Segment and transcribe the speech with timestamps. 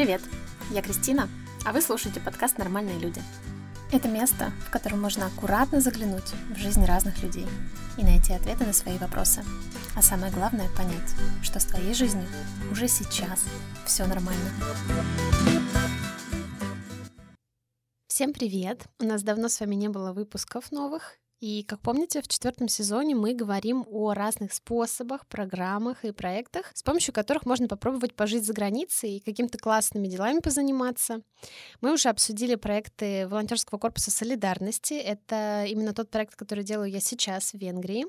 [0.00, 0.22] Привет,
[0.70, 1.28] я Кристина,
[1.62, 3.20] а вы слушаете подкаст «Нормальные люди».
[3.92, 7.46] Это место, в котором можно аккуратно заглянуть в жизнь разных людей
[7.98, 9.44] и найти ответы на свои вопросы.
[9.94, 12.26] А самое главное— понять, что с твоей жизнью
[12.70, 13.44] уже сейчас
[13.84, 14.50] все нормально.
[18.06, 18.86] Всем привет!
[19.00, 23.14] У нас давно с вами не было выпусков новых, и, как помните, в четвертом сезоне
[23.14, 28.52] мы говорим о разных способах, программах и проектах, с помощью которых можно попробовать пожить за
[28.52, 31.22] границей и какими-то классными делами позаниматься.
[31.80, 34.94] Мы уже обсудили проекты волонтерского корпуса солидарности.
[34.94, 38.04] Это именно тот проект, который делаю я сейчас в Венгрии.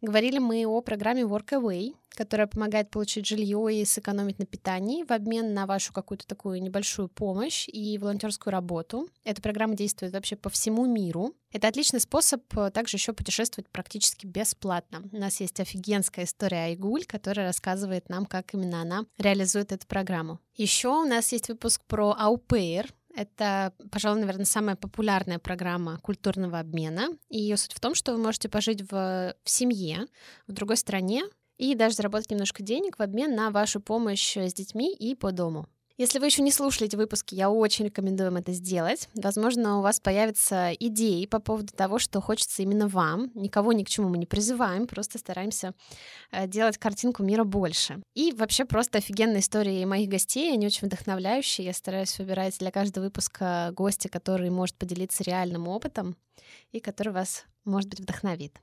[0.00, 5.54] Говорили мы о программе Workaway, которая помогает получить жилье и сэкономить на питании в обмен
[5.54, 9.08] на вашу какую-то такую небольшую помощь и волонтерскую работу.
[9.24, 11.34] Эта программа действует вообще по всему миру.
[11.52, 15.02] Это отличный способ э, также еще путешествовать практически бесплатно.
[15.12, 20.40] У нас есть офигенская история Айгуль, которая рассказывает нам, как именно она реализует эту программу.
[20.56, 27.08] Еще у нас есть выпуск про Аупейр, это, пожалуй, наверное, самая популярная программа культурного обмена.
[27.28, 30.06] И ее суть в том, что вы можете пожить в, в семье,
[30.46, 31.24] в другой стране,
[31.58, 35.68] и даже заработать немножко денег в обмен на вашу помощь с детьми и по дому.
[36.02, 39.08] Если вы еще не слушали эти выпуски, я очень рекомендую вам это сделать.
[39.14, 43.30] Возможно, у вас появятся идеи по поводу того, что хочется именно вам.
[43.36, 45.74] Никого ни к чему мы не призываем, просто стараемся
[46.32, 48.02] э, делать картинку мира больше.
[48.16, 51.68] И вообще просто офигенные истории моих гостей, они очень вдохновляющие.
[51.68, 56.16] Я стараюсь выбирать для каждого выпуска гостя, который может поделиться реальным опытом
[56.72, 58.60] и который вас, может быть, вдохновит.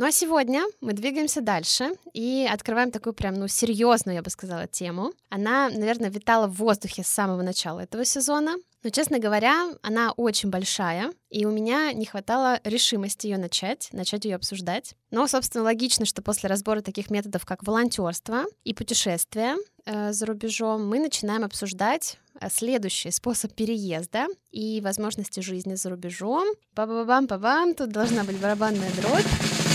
[0.00, 4.66] Ну а сегодня мы двигаемся дальше и открываем такую прям, ну, серьезную, я бы сказала,
[4.66, 5.12] тему.
[5.28, 8.56] Она, наверное, витала в воздухе с самого начала этого сезона.
[8.82, 14.24] Но, честно говоря, она очень большая, и у меня не хватало решимости ее начать, начать
[14.24, 14.94] ее обсуждать.
[15.10, 20.88] Но, собственно, логично, что после разбора таких методов, как волонтерство и путешествия э, за рубежом,
[20.88, 26.48] мы начинаем обсуждать э, следующий способ переезда и возможности жизни за рубежом.
[26.74, 29.69] Па-ба-бам-па-бам, тут должна быть барабанная дробь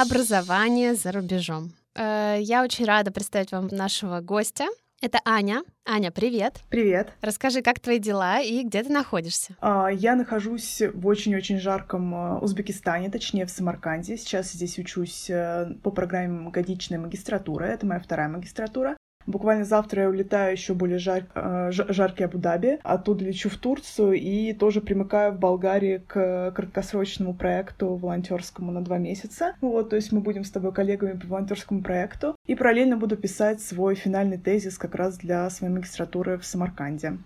[0.00, 1.72] образование за рубежом.
[1.96, 4.66] Э, я очень рада представить вам нашего гостя.
[5.00, 5.62] Это Аня.
[5.86, 6.60] Аня, привет.
[6.70, 7.12] Привет.
[7.20, 9.56] Расскажи, как твои дела и где ты находишься?
[9.60, 14.16] А, я нахожусь в очень-очень жарком э, Узбекистане, точнее в Самарканде.
[14.16, 17.66] Сейчас здесь учусь э, по программе годичной магистратуры.
[17.66, 18.96] Это моя вторая магистратура.
[19.28, 24.54] Буквально завтра я улетаю еще более жар, э, жаркий Абу-Даби, оттуда лечу в Турцию и
[24.54, 29.54] тоже примыкаю в Болгарии к краткосрочному проекту волонтерскому на два месяца.
[29.60, 32.36] Вот, то есть мы будем с тобой коллегами по волонтерскому проекту.
[32.46, 37.18] И параллельно буду писать свой финальный тезис как раз для своей магистратуры в Самарканде.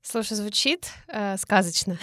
[0.00, 1.98] Слушай, звучит э, сказочно.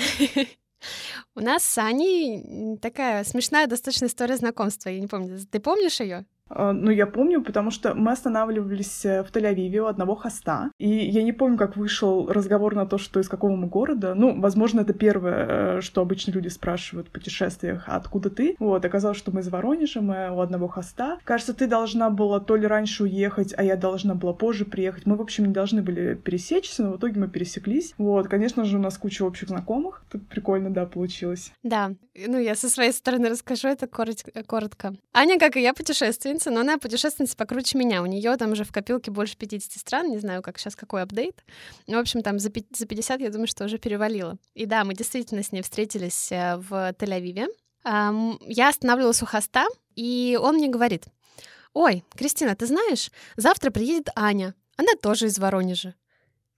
[1.33, 4.89] У нас с Аней такая смешная достаточно история знакомства.
[4.89, 6.25] Я не помню, ты помнишь ее?
[6.50, 10.89] А, ну, я помню, потому что мы останавливались э, в Тель-Авиве у одного хоста, и
[10.89, 14.13] я не помню, как вышел разговор на то, что из какого мы города.
[14.13, 18.56] Ну, возможно, это первое, э, что обычно люди спрашивают в путешествиях, а откуда ты?
[18.59, 21.17] Вот, оказалось, что мы из Воронежа, мы у одного хоста.
[21.23, 25.06] Кажется, ты должна была то ли раньше уехать, а я должна была позже приехать.
[25.06, 27.94] Мы, в общем, не должны были пересечься, но в итоге мы пересеклись.
[27.97, 30.03] Вот, конечно же, у нас куча общих знакомых.
[30.12, 31.51] Тут прикольно, да, получилось.
[31.63, 31.91] Да,
[32.27, 34.94] ну, я со своей стороны расскажу это коротко.
[35.13, 38.01] Аня, как и я, путешественница, путешественница, но она путешественница покруче меня.
[38.01, 41.44] У нее там уже в копилке больше 50 стран, не знаю, как сейчас какой апдейт.
[41.88, 44.38] Ну, в общем, там за 50, я думаю, что уже перевалило.
[44.53, 47.47] И да, мы действительно с ней встретились э, в Тель-Авиве.
[47.85, 51.06] Я останавливалась у хоста, и он мне говорит,
[51.74, 54.56] «Ой, Кристина, ты знаешь, завтра приедет Аня.
[54.75, 55.94] Она тоже из Воронежа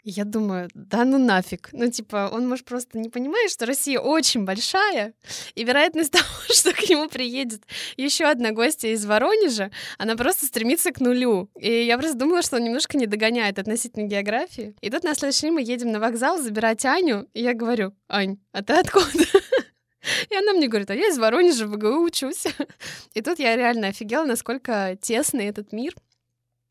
[0.10, 1.70] я думаю, да ну нафиг.
[1.74, 5.14] Ну, типа, он, может, просто не понимает, что Россия очень большая,
[5.54, 7.64] и вероятность того, что к нему приедет
[7.98, 11.50] еще одна гостья из Воронежа, она просто стремится к нулю.
[11.60, 14.76] И я просто думала, что он немножко не догоняет относительно географии.
[14.82, 18.38] И тут на следующий день мы едем на вокзал забирать Аню, и я говорю, Ань,
[18.54, 19.10] а ты откуда?
[20.30, 22.46] И она мне говорит, а я из Воронежа в ВГУ учусь.
[23.14, 25.94] И тут я реально офигела, насколько тесный этот мир—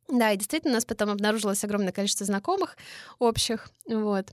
[0.08, 2.76] да, и действительно у нас потом обнаружилось огромное количество знакомых
[3.18, 3.70] общих.
[3.86, 4.30] Вот.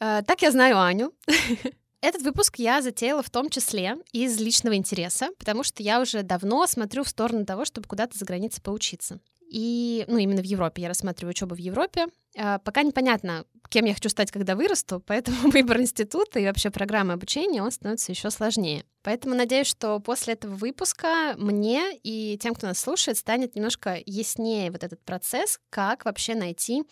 [0.00, 1.12] Э, так я знаю Аню.
[2.00, 6.66] Этот выпуск я затеяла в том числе из личного интереса, потому что я уже давно
[6.66, 9.20] смотрю в сторону того, чтобы куда-то за границей поучиться.
[9.50, 10.82] И, ну, именно в Европе.
[10.82, 12.06] Я рассматриваю учебу в Европе.
[12.36, 13.44] А, пока непонятно,
[13.74, 18.12] кем я хочу стать, когда вырасту, поэтому выбор института и вообще программы обучения, он становится
[18.12, 18.84] еще сложнее.
[19.02, 24.70] Поэтому надеюсь, что после этого выпуска мне и тем, кто нас слушает, станет немножко яснее
[24.70, 26.84] вот этот процесс, как вообще найти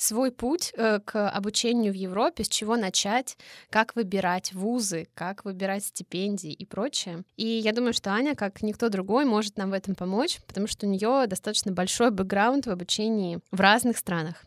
[0.00, 3.36] свой путь э, к обучению в Европе, с чего начать,
[3.68, 7.24] как выбирать вузы, как выбирать стипендии и прочее.
[7.36, 10.86] И я думаю, что Аня, как никто другой, может нам в этом помочь, потому что
[10.86, 14.44] у нее достаточно большой бэкграунд в обучении в разных странах.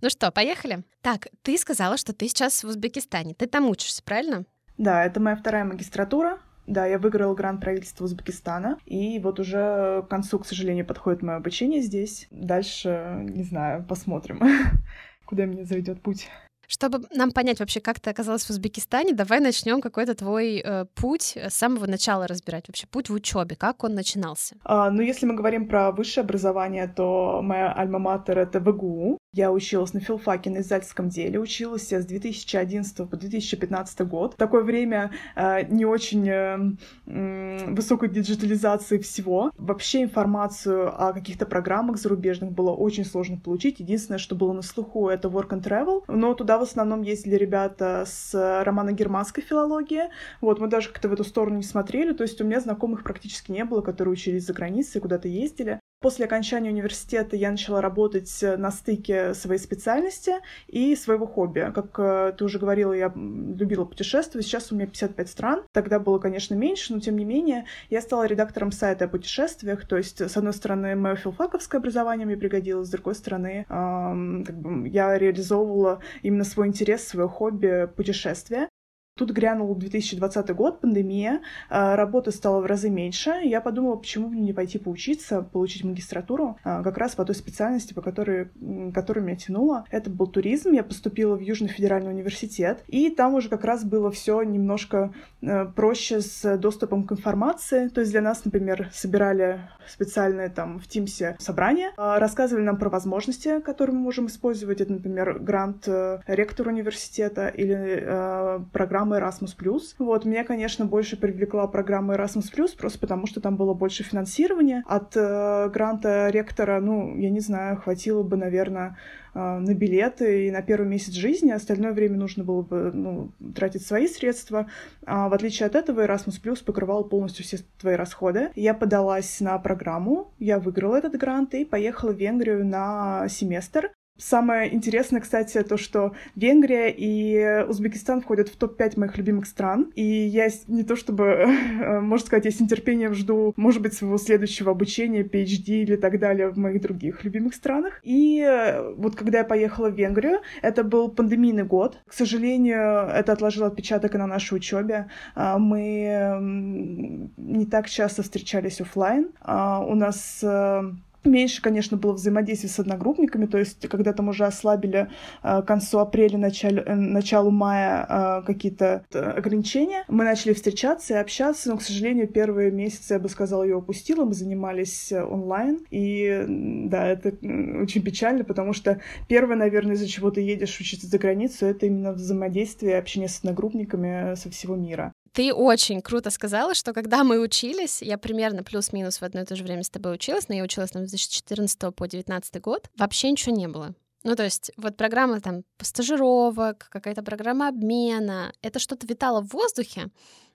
[0.00, 0.84] Ну что, поехали?
[1.02, 3.34] Так, ты сказала, что ты сейчас в Узбекистане.
[3.34, 4.44] Ты там учишься, правильно?
[4.78, 6.38] Да, это моя вторая магистратура.
[6.66, 11.36] Да, я выиграла грант правительства Узбекистана, и вот уже к концу, к сожалению, подходит мое
[11.36, 12.26] обучение здесь.
[12.30, 14.40] Дальше, не знаю, посмотрим,
[15.26, 16.28] куда меня заведет путь.
[16.66, 21.36] Чтобы нам понять вообще, как ты оказалась в Узбекистане, давай начнем какой-то твой э, путь
[21.36, 22.68] с самого начала разбирать.
[22.68, 24.56] Вообще путь в учебе, как он начинался?
[24.64, 29.18] А, ну, если мы говорим про высшее образование, то моя альма-матер— это ВГУ.
[29.34, 34.34] Я училась на филфаке на издательском деле, училась я с 2011 по 2015 год.
[34.34, 39.50] В такое время э, не очень э, высокой диджитализации всего.
[39.58, 43.80] Вообще информацию о каких-то программах зарубежных было очень сложно получить.
[43.80, 46.04] Единственное, что было на слуху, это Work and Travel.
[46.06, 50.10] Но туда в основном ездили ребята с романо-германской филологии.
[50.42, 52.12] Вот, мы даже как-то в эту сторону не смотрели.
[52.12, 55.80] То есть у меня знакомых практически не было, которые учились за границей, куда-то ездили.
[56.04, 60.34] После окончания университета я начала работать на стыке своей специальности
[60.66, 61.72] и своего хобби.
[61.74, 64.46] Как э, ты уже говорила, я любила путешествовать.
[64.46, 65.62] Сейчас у меня 55 стран.
[65.72, 69.88] Тогда было, конечно, меньше, но тем не менее я стала редактором сайта о путешествиях.
[69.88, 74.58] То есть, с одной стороны, мое филфаковское образование мне пригодилось, с другой стороны, эм, как
[74.58, 78.68] бы я реализовывала именно свой интерес, свое хобби путешествия.
[79.16, 81.40] Тут грянул 2020 год, пандемия,
[81.70, 83.30] а, работы стало в разы меньше.
[83.44, 87.94] Я подумала, почему мне не пойти поучиться, получить магистратуру а, как раз по той специальности,
[87.94, 88.48] по которой,
[88.92, 89.84] которую меня тянуло.
[89.92, 90.72] Это был туризм.
[90.72, 95.64] Я поступила в Южный федеральный университет, и там уже как раз было все немножко э,
[95.66, 97.86] проще с доступом к информации.
[97.86, 102.90] То есть для нас, например, собирали специальные там в Тимсе собрания, а, рассказывали нам про
[102.90, 104.80] возможности, которые мы можем использовать.
[104.80, 109.94] Это, например, грант э, ректора университета или э, программа программы Erasmus+.
[109.98, 114.82] Вот, меня, конечно, больше привлекла программа Erasmus+, просто потому что там было больше финансирования.
[114.86, 118.96] От э, гранта ректора, ну, я не знаю, хватило бы, наверное,
[119.34, 123.86] э, на билеты и на первый месяц жизни, остальное время нужно было бы ну, тратить
[123.86, 124.66] свои средства.
[125.06, 128.50] А в отличие от этого, Erasmus покрывал полностью все твои расходы.
[128.54, 133.90] Я подалась на программу, я выиграла этот грант и поехала в Венгрию на семестр.
[134.16, 139.90] Самое интересное, кстати, то, что Венгрия и Узбекистан входят в топ-5 моих любимых стран.
[139.96, 144.16] И я не то чтобы, э, можно сказать, я с нетерпением жду, может быть, своего
[144.18, 148.00] следующего обучения, PhD или так далее в моих других любимых странах.
[148.04, 151.98] И э, вот когда я поехала в Венгрию, это был пандемийный год.
[152.06, 155.08] К сожалению, это отложило отпечаток и на нашей учебе.
[155.34, 159.30] А, мы не так часто встречались офлайн.
[159.40, 160.82] А, у нас э,
[161.24, 165.08] Меньше, конечно, было взаимодействия с одногруппниками, то есть когда там уже ослабили
[165.42, 171.16] э, к концу апреля, начале, э, началу мая э, какие-то ограничения, мы начали встречаться и
[171.16, 176.44] общаться, но, к сожалению, первые месяцы, я бы сказала, ее упустила, мы занимались онлайн, и
[176.46, 181.64] да, это очень печально, потому что первое, наверное, из-за чего ты едешь учиться за границу,
[181.64, 185.13] это именно взаимодействие, общение с одногруппниками со всего мира.
[185.34, 189.56] Ты очень круто сказала, что когда мы учились, я примерно плюс-минус в одно и то
[189.56, 193.32] же время с тобой училась, но я училась там, с 2014 по 2019 год, вообще
[193.32, 193.96] ничего не было.
[194.22, 200.10] Ну, то есть вот программа там стажировок, какая-то программа обмена, это что-то витало в воздухе,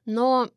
[0.06, 0.50] но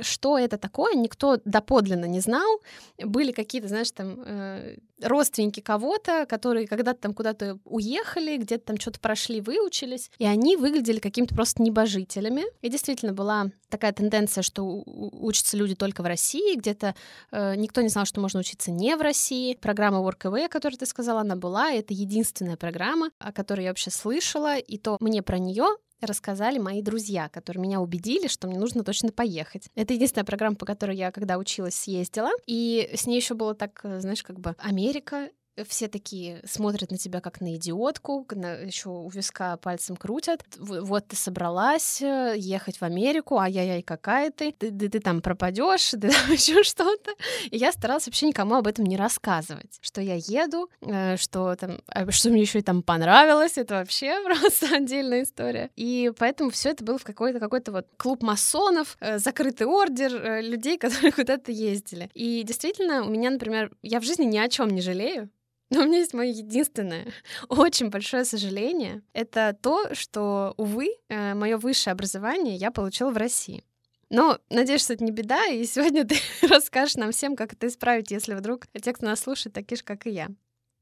[0.00, 2.60] что это такое, никто доподлинно не знал.
[2.98, 9.00] Были какие-то, знаешь, там э, родственники кого-то, которые когда-то там куда-то уехали, где-то там что-то
[9.00, 12.44] прошли, выучились, и они выглядели какими-то просто небожителями.
[12.62, 16.94] И действительно была такая тенденция, что учатся люди только в России, где-то
[17.30, 19.54] э, никто не знал, что можно учиться не в России.
[19.54, 23.90] Программа WorkAway, о которой ты сказала, она была, это единственная программа, о которой я вообще
[23.90, 25.66] слышала, и то мне про нее
[26.06, 29.68] рассказали мои друзья, которые меня убедили, что мне нужно точно поехать.
[29.74, 32.30] Это единственная программа, по которой я, когда училась, съездила.
[32.46, 35.30] И с ней еще было так, знаешь, как бы Америка,
[35.68, 40.44] все такие смотрят на тебя как на идиотку, на, еще у виска пальцем крутят.
[40.58, 45.90] Вот ты собралась э, ехать в Америку, ай-яй-яй, какая ты, ты, ты, ты там пропадешь,
[45.90, 47.12] ты там еще что-то.
[47.50, 51.80] И я старалась вообще никому об этом не рассказывать, что я еду, э, что там,
[51.86, 55.70] а, что мне еще и там понравилось, это вообще просто отдельная история.
[55.76, 60.78] И поэтому все это было в какой-то какой-то вот клуб масонов, э, закрытый ордер людей,
[60.84, 62.10] которые куда-то ездили.
[62.14, 65.30] И действительно, у меня, например, я в жизни ни о чем не жалею.
[65.74, 67.06] Но у меня есть мое единственное,
[67.48, 69.02] очень большое сожаление.
[69.12, 73.64] Это то, что, увы, э, мое высшее образование я получила в России.
[74.08, 76.16] Но надеюсь, что это не беда, и сегодня ты
[76.48, 80.06] расскажешь нам всем, как это исправить, если вдруг те, кто нас слушает, такие же, как
[80.06, 80.28] и я.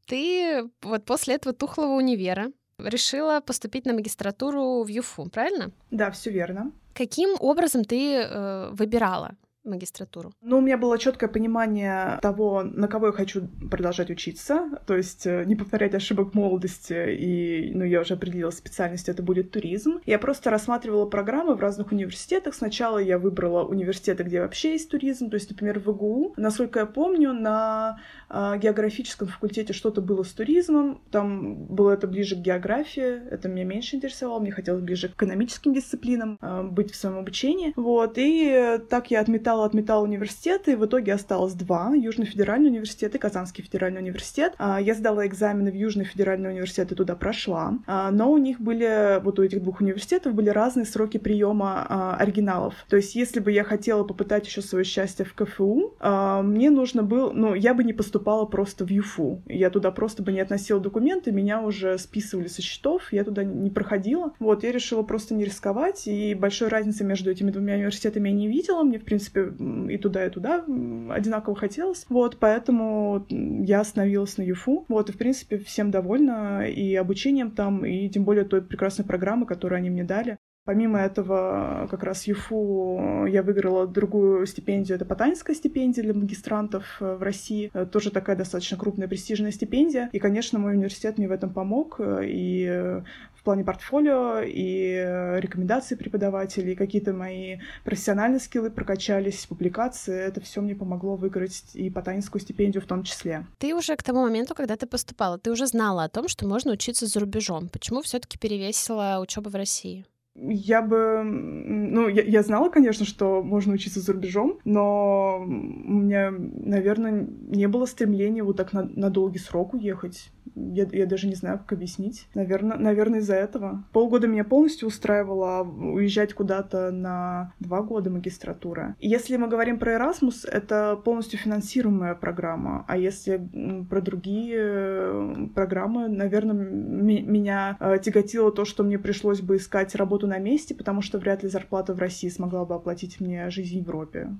[0.07, 5.71] Ты вот после этого тухлого универа решила поступить на магистратуру в ЮФУ, правильно?
[5.91, 6.73] Да, все верно.
[6.93, 9.37] Каким образом ты э, выбирала?
[9.65, 10.33] Магистратуру?
[10.41, 15.27] Ну, у меня было четкое понимание того, на кого я хочу продолжать учиться, то есть
[15.27, 20.01] э, не повторять ошибок молодости, и, ну, я уже определила специальность, это будет туризм.
[20.07, 22.55] Я просто рассматривала программы в разных университетах.
[22.55, 26.35] Сначала я выбрала университеты, где вообще есть туризм, то есть, например, в ИГУ.
[26.37, 32.37] Насколько я помню, на э, географическом факультете что-то было с туризмом, там было это ближе
[32.37, 36.97] к географии, это меня меньше интересовало, мне хотелось ближе к экономическим дисциплинам э, быть в
[36.97, 41.93] своем обучении, вот, и так я отметала отметала, отметала университеты, и в итоге осталось два.
[41.95, 44.55] Южный федеральный университет и Казанский федеральный университет.
[44.59, 47.79] А, я сдала экзамены в Южный федеральный университет и туда прошла.
[47.87, 52.17] А, но у них были, вот у этих двух университетов были разные сроки приема а,
[52.17, 52.75] оригиналов.
[52.89, 55.95] То есть, если бы я хотела попытать еще свое счастье в КФУ,
[56.43, 59.43] мне нужно было, ну, я бы не поступала просто в ЮФУ.
[59.47, 63.71] Я туда просто бы не относила документы, меня уже списывали со счетов, я туда не
[63.71, 64.33] проходила.
[64.39, 68.49] Вот, я решила просто не рисковать, и большой разницы между этими двумя университетами я не
[68.49, 68.83] видела.
[68.83, 70.65] Мне, в принципе, и туда, и туда
[71.11, 72.07] одинаково хотелось.
[72.09, 74.87] Вот, поэтому я остановилась на ЮФУ.
[74.89, 79.47] Вот, и, в принципе, всем довольна и обучением там, и тем более той прекрасной программы,
[79.47, 80.39] которую они мне дали.
[80.65, 87.17] Помимо этого, как раз ЮФУ я выиграла другую стипендию, это Потанинская стипендия для магистрантов э,
[87.17, 87.69] в России.
[87.75, 90.09] Э, тоже такая достаточно крупная престижная стипендия.
[90.13, 91.97] И, конечно, мой университет мне в этом помог.
[91.99, 93.03] Э, и
[93.43, 94.95] в плане портфолио и
[95.41, 100.17] рекомендации преподавателей, какие-то мои профессиональные скиллы прокачались, публикации.
[100.17, 103.45] Это все мне помогло выиграть и Потанинскую стипендию в том числе.
[103.59, 106.71] Ты уже к тому моменту, когда ты поступала, ты уже знала о том, что можно
[106.71, 107.69] учиться за рубежом.
[107.69, 110.07] Почему все-таки перевесила учеба в России?
[110.35, 111.23] Я бы...
[111.25, 117.69] Ну, я, я знала, конечно, что можно учиться за рубежом, но у меня, наверное, не
[117.69, 120.31] было стремления вот так на, на долгий срок уехать.
[120.55, 122.29] Я, я даже не знаю, как объяснить.
[122.35, 123.85] Наверное, наверное, из-за этого.
[123.93, 128.97] Полгода меня полностью устраивало уезжать куда-то на два года магистратура.
[129.01, 132.85] Если мы говорим про Erasmus, это полностью финансируемая программа.
[132.89, 133.49] А если
[133.89, 140.22] про другие э, программы, наверное, меня э, тяготило то, что мне пришлось бы искать работу
[140.27, 143.87] на месте, потому что вряд ли зарплата в России смогла бы оплатить мне жизнь в
[143.87, 144.31] Европе.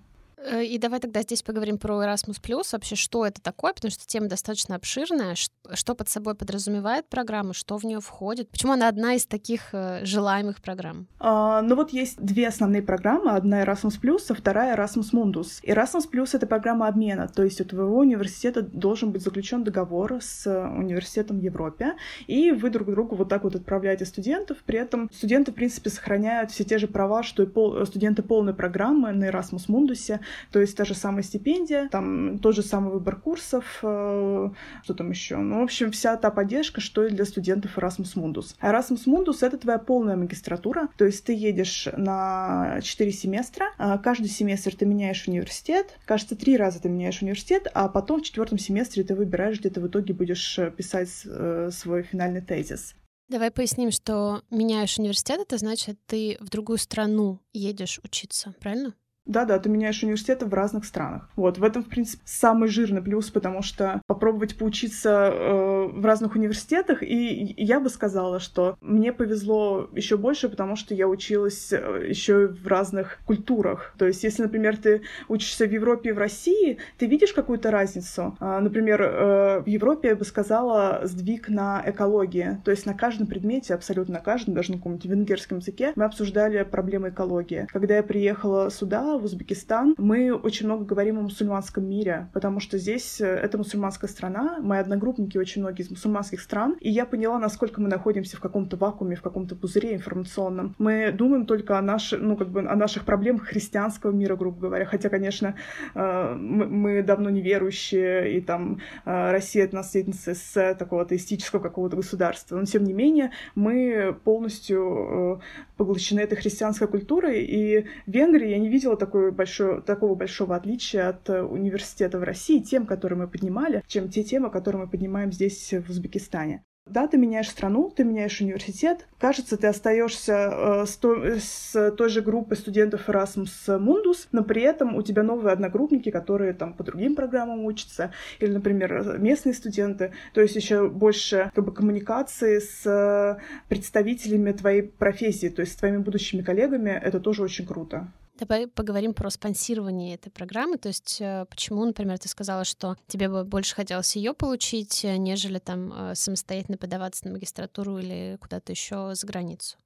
[0.45, 2.39] Э, и давай тогда здесь поговорим про Erasmus+,
[2.73, 7.77] вообще, что это такое, потому что тема достаточно обширная, что под собой подразумевает программа, что
[7.77, 11.07] в нее входит, почему она одна из таких э, желаемых программ?
[11.19, 15.63] А, ну вот есть две основные программы, одна Erasmus+, а вторая Erasmus Mundus.
[15.63, 21.39] Erasmus+,— это программа обмена, то есть у твоего университета должен быть заключен договор с университетом
[21.39, 21.95] в Европе,
[22.27, 26.51] и вы друг другу вот так вот отправляете студентов, при этом студенты, в принципе, сохраняют
[26.51, 30.19] все те же права, что и пол, студенты полной программы на Erasmus Mundus,
[30.51, 34.51] то есть та же самая стипендия, там тот же самый выбор курсов, э,
[34.85, 35.37] что там еще.
[35.37, 38.55] Ну, в общем, вся та поддержка, что и для студентов Erasmus Mundus.
[38.61, 44.29] Erasmus Mundus— это твоя полная магистратура, то есть ты едешь на 4 семестра, а каждый
[44.29, 49.05] семестр ты меняешь университет, кажется, три раза ты меняешь университет, а потом в четвертом семестре
[49.05, 52.95] ты выбираешь, где ты в итоге будешь э, писать э, свой финальный тезис.
[53.29, 58.95] Давай поясним, что меняешь университет, это значит, ты в другую страну едешь учиться, правильно?
[59.25, 61.29] Да-да, ты меняешь университеты в разных странах.
[61.37, 66.35] Вот, в этом, в принципе, самый жирный плюс, потому что попробовать поучиться э, в разных
[66.35, 72.07] университетах, и я бы сказала, что мне повезло еще больше, потому что я училась э,
[72.09, 73.95] еще в разных культурах.
[73.97, 78.37] То есть, если, например, ты учишься в Европе и в России, ты видишь какую-то разницу.
[78.41, 82.61] Э, например, э, в Европе я бы сказала сдвиг на экологии.
[82.65, 86.65] То есть на каждом предмете, абсолютно на каждом, даже на каком-нибудь венгерском языке, мы обсуждали
[86.65, 87.69] проблемы экологии.
[87.73, 92.79] Когда я приехала сюда, в Узбекистан, мы очень много говорим о мусульманском мире, потому что
[92.79, 97.39] здесь э, это мусульманская страна, мои одногруппники очень многие из мусульманских стран, и я поняла,
[97.39, 100.75] насколько мы находимся в каком-то вакууме, в каком-то пузыре информационном.
[100.79, 104.85] Мы думаем только о, наших, ну, как бы, о наших проблемах христианского мира, грубо говоря,
[104.85, 105.55] хотя, конечно,
[105.95, 112.57] э, мы давно неверующие, и там э, Россия— это наследница с такого атеистического какого-то государства,
[112.57, 115.41] но, тем не менее, мы полностью
[115.77, 121.09] поглощены этой христианской культурой, и в Венгрии я не видела такой большой, такого большого отличия
[121.09, 125.33] от э, университета в России, тем, которые мы поднимали, чем те темы, которые мы поднимаем
[125.33, 126.63] здесь, в Узбекистане.
[126.87, 129.09] Да, ты меняешь страну, ты меняешь университет.
[129.19, 134.63] Кажется, ты остаешься э, с, той, с той же группой студентов Erasmus Mundus, но при
[134.63, 140.13] этом у тебя новые одногруппники, которые там по другим программам учатся, или, например, местные студенты.
[140.33, 145.99] То есть еще больше как бы, коммуникации с представителями твоей профессии, то есть с твоими
[145.99, 146.91] будущими коллегами.
[146.91, 148.13] Это тоже очень круто.
[148.35, 150.79] Давай поговорим про спонсирование этой программы.
[150.79, 155.17] То есть э, почему, например, ты сказала, что тебе бы больше хотелось ее получить, э,
[155.17, 159.77] нежели там э, самостоятельно подаваться на магистратуру или куда-то еще за границу?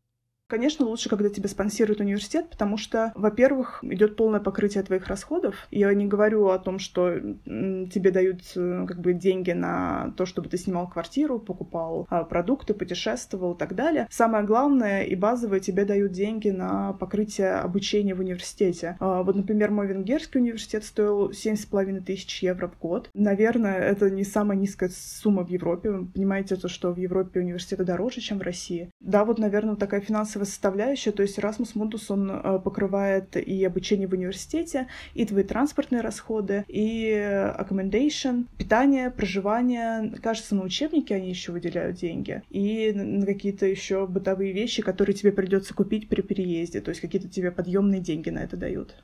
[0.48, 5.66] Конечно, лучше, когда тебя спонсирует университет, потому что, во-первых, идет полное покрытие твоих расходов.
[5.72, 10.48] Я не говорю о том, что тебе дают э, как бы деньги на то, чтобы
[10.48, 14.06] ты снимал квартиру, покупал а, продукты, путешествовал и так далее.
[14.08, 18.96] Самое главное и базовое тебе дают деньги на покрытие обучения в университете.
[19.00, 23.10] А, вот, например, мой венгерский университет стоил 7,5 тысяч евро в год.
[23.14, 25.90] Наверное, это не самая низкая сумма в Европе.
[25.90, 28.92] Вы понимаете, то, что в Европе университеты дороже, чем в России.
[29.00, 33.64] Да, вот, наверное, такая финансовая финансовая составляющая, то есть Erasmus Mundus, он э, покрывает и
[33.64, 37.10] обучение в университете, и твои транспортные расходы, и
[37.58, 40.12] accommodation, питание, проживание.
[40.22, 42.42] Кажется, на учебники они еще выделяют деньги.
[42.50, 46.80] И на какие-то еще бытовые вещи, которые тебе придется купить при переезде.
[46.80, 48.94] То есть какие-то тебе подъемные деньги на это дают.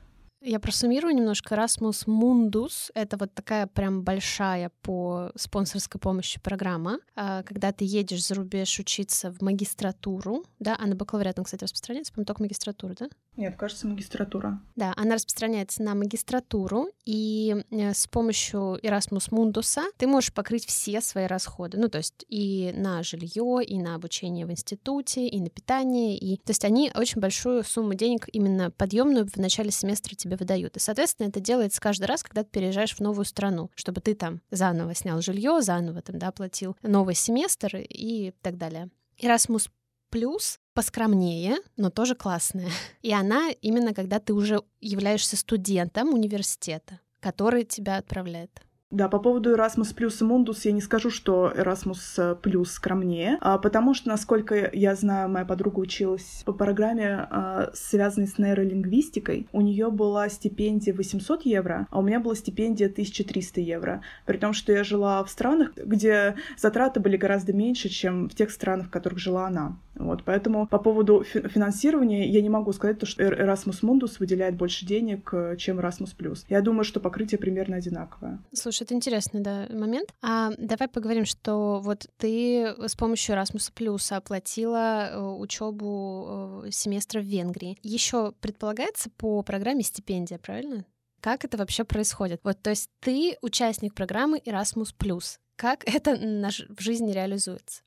[0.45, 1.55] Я просуммирую немножко.
[1.55, 8.25] Erasmus Mundus— это вот такая прям большая по спонсорской помощи программа, а, когда ты едешь
[8.27, 12.93] за рубеж учиться в магистратуру, да, а на бакалавриат он, кстати, распространяется, по-моему, только магистратура,
[12.99, 13.07] да?
[13.35, 14.61] Нет, кажется, магистратура.
[14.75, 21.01] Да, она распространяется на магистратуру, и э, с помощью Erasmus Mundus ты можешь покрыть все
[21.01, 25.49] свои расходы, ну, то есть и на жилье, и на обучение в институте, и на
[25.49, 26.37] питание, и...
[26.37, 30.77] То есть они очень большую сумму денег именно подъемную в начале семестра тебе выдают.
[30.77, 34.41] И, соответственно, это делается каждый раз, когда ты переезжаешь в новую страну, чтобы ты там
[34.51, 38.89] заново снял жилье, заново там, да, платил новый семестр и так далее.
[39.19, 39.69] Erasmus
[40.09, 42.69] плюс поскромнее, но тоже классная.
[43.01, 48.61] И она именно когда ты уже являешься студентом университета, который тебя отправляет.
[48.93, 53.39] Да, по поводу Erasmus плюс и Mundus я не скажу, что Erasmus э, плюс скромнее,
[53.41, 59.47] а, потому что, насколько я знаю, моя подруга училась по программе, а, связанной с нейролингвистикой.
[59.51, 64.03] У нее была стипендия 800 евро, а у меня была стипендия 1300 евро.
[64.27, 68.51] При том, что я жила в странах, где затраты были гораздо меньше, чем в тех
[68.51, 69.75] странах, в которых жила она.
[69.95, 75.29] Вот, поэтому по поводу финансирования я не могу сказать, что Erasmus Mundus выделяет больше денег,
[75.33, 76.45] э, чем Erasmus+.
[76.49, 78.39] Я думаю, что покрытие примерно одинаковое.
[78.53, 80.13] Слушай, это интересный да, момент.
[80.21, 87.21] А давай поговорим, что вот ты с помощью Erasmus Plus оплатила э, учебу э, семестра
[87.21, 87.77] в Венгрии.
[87.81, 90.85] Еще предполагается по программе стипендия, правильно?
[91.21, 92.41] Как это вообще происходит?
[92.43, 94.93] Вот, то есть ты участник программы Erasmus+.
[95.55, 97.83] Как это в жизни реализуется?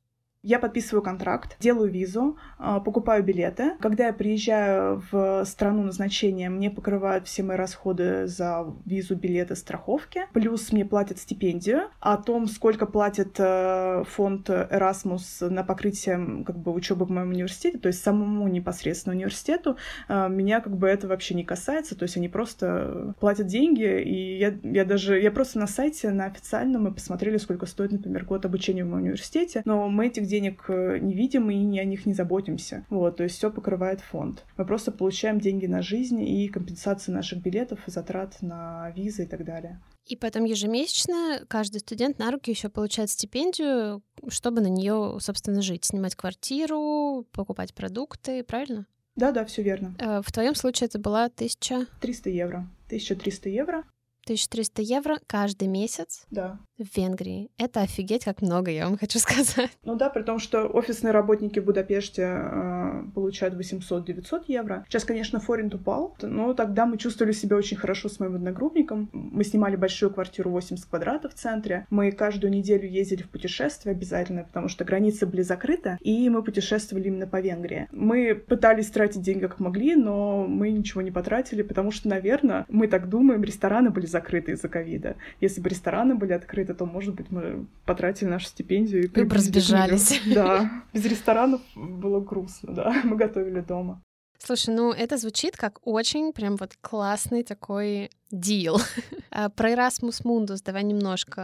[0.46, 3.72] Я подписываю контракт, делаю визу, а, покупаю билеты.
[3.80, 10.26] Когда я приезжаю в страну назначения, мне покрывают все мои расходы за визу, билеты, страховки.
[10.32, 11.90] Плюс мне платят стипендию.
[11.98, 17.78] О том, сколько платит э, фонд Erasmus на покрытие как бы, учебы в моем университете,
[17.78, 19.76] то есть самому непосредственно университету,
[20.08, 21.98] э, меня как бы это вообще не касается.
[21.98, 25.20] То есть они просто платят деньги, и я, я даже...
[25.20, 29.02] Я просто на сайте, на официальном мы посмотрели, сколько стоит, например, год обучения в моем
[29.06, 32.84] университете, но мы этих денег денег э, не видим и о них не заботимся.
[32.90, 34.44] Вот, то есть все покрывает фонд.
[34.56, 39.26] Мы просто получаем деньги на жизнь и компенсацию наших билетов и затрат на визы и
[39.26, 39.80] так далее.
[40.06, 45.84] И потом ежемесячно каждый студент на руки еще получает стипендию, чтобы на нее, собственно, жить,
[45.84, 48.86] снимать квартиру, покупать продукты, правильно?
[49.16, 49.94] Да, да, все верно.
[49.98, 51.86] Э, в твоем случае это была тысяча...
[52.00, 52.68] 300 евро.
[52.88, 53.84] 1300 евро.
[54.26, 56.58] 1300 евро каждый месяц да.
[56.78, 57.48] в Венгрии.
[57.58, 59.70] Это офигеть как много, я вам хочу сказать.
[59.84, 64.84] Ну да, при том, что офисные работники в Будапеште э, получают 800-900 евро.
[64.88, 69.08] Сейчас, конечно, форинт упал, но тогда мы чувствовали себя очень хорошо с моим одногруппником.
[69.12, 71.86] Мы снимали большую квартиру 80 квадратов в центре.
[71.90, 77.06] Мы каждую неделю ездили в путешествие обязательно, потому что границы были закрыты, и мы путешествовали
[77.06, 77.86] именно по Венгрии.
[77.92, 82.88] Мы пытались тратить деньги как могли, но мы ничего не потратили, потому что, наверное, мы
[82.88, 85.16] так думаем, рестораны были закрыты из-за ковида.
[85.40, 89.08] Если бы рестораны были открыты, то, может быть, мы потратили нашу стипендию и...
[89.08, 90.20] Вы бы разбежались.
[90.36, 90.82] Да.
[90.92, 93.00] Без ресторанов было грустно, да.
[93.04, 94.02] Мы готовили дома.
[94.38, 98.78] Слушай, ну это звучит как очень прям вот классный такой дил.
[99.38, 101.42] А про Erasmus Mundus давай немножко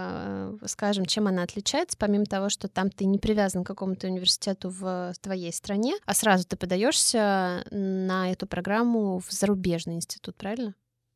[0.62, 4.70] э, скажем, чем она отличается, помимо того, что там ты не привязан к какому-то университету
[4.70, 10.74] в твоей стране, а сразу ты подаешься на эту программу в зарубежный институт, правильно?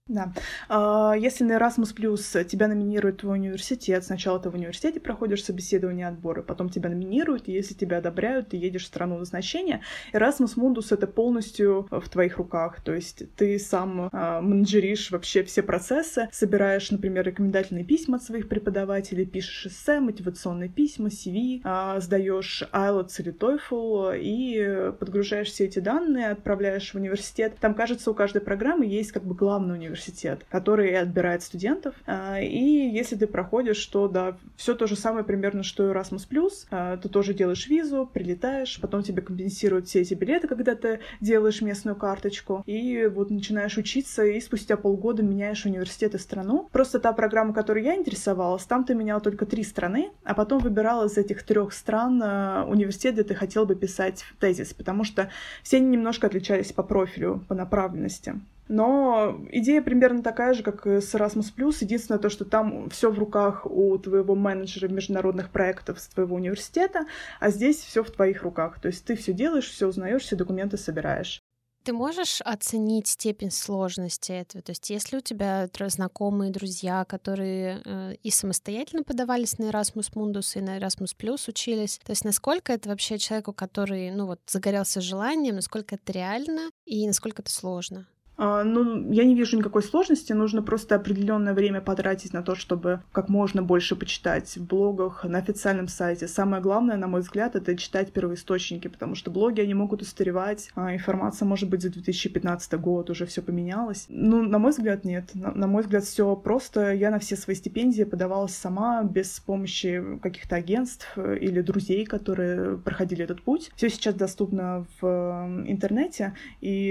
[0.09, 0.33] Да.
[0.69, 6.07] А, если на Erasmus Plus тебя номинирует твой университет, сначала ты в университете проходишь собеседование
[6.07, 9.81] отбора, потом тебя номинируют, и если тебя одобряют, ты едешь в страну назначения.
[10.13, 15.65] Erasmus Mundus— это полностью в твоих руках, то есть ты сам а, менеджеришь вообще все
[15.65, 22.63] процессы, собираешь, например, рекомендательные письма от своих преподавателей, пишешь эссе, мотивационные письма, CV, а, сдаешь
[22.73, 27.57] IELTS или TOEFL и подгружаешь все эти данные, отправляешь в университет.
[27.61, 31.95] Там, кажется, у каждой программы есть как бы главный университет, университет, который отбирает студентов.
[32.07, 36.27] А, и если ты проходишь, то да, все то же самое примерно, что и Erasmus+.
[36.71, 41.63] А, ты тоже делаешь визу, прилетаешь, потом тебе компенсируют все эти билеты, когда ты делаешь
[41.63, 46.69] местную карточку, и вот начинаешь учиться, и спустя полгода меняешь университет и страну.
[46.73, 51.07] Просто та программа, которой я интересовалась, там ты менял только три страны, а потом выбирал
[51.07, 55.31] из этих трех стран а, университет, где ты хотел бы писать тезис, потому что
[55.63, 58.35] все они немножко отличались по профилю, по направленности.
[58.69, 61.53] Но идея примерно такая же, как с Erasmus+.
[61.81, 67.07] Единственное то, что там все в руках у твоего менеджера международных проектов с твоего университета,
[67.41, 68.81] а здесь все в твоих руках.
[68.81, 71.43] То есть ты все делаешь, все узнаешь, все документы собираешь.
[71.87, 74.61] Ты можешь оценить степень сложности этого?
[74.61, 80.59] То есть если у тебя знакомые, друзья, которые э, и самостоятельно подавались на Erasmus Mundus,
[80.59, 85.01] и на Erasmus Plus учились, то есть насколько это вообще человеку, который, ну вот, загорелся
[85.01, 88.09] желанием, насколько это реально и насколько это сложно?
[88.39, 93.01] А, ну, я не вижу никакой сложности, нужно просто определенное время потратить на то, чтобы
[93.13, 96.29] как можно больше почитать в блогах, на официальном сайте.
[96.29, 100.95] Самое главное, на мой взгляд, это читать первоисточники, потому что блоги, они могут устаревать, а
[100.95, 104.07] информация может быть за 2015 год, уже все поменялось.
[104.09, 105.31] Ну, на мой взгляд, нет.
[105.35, 106.93] На, на мой взгляд, все просто.
[106.93, 112.77] Я на все свои стипендии подавалась сама, без помощи каких-то агентств э, или друзей, которые
[112.79, 113.71] проходили этот путь.
[113.77, 116.91] Все сейчас доступно в э, интернете, и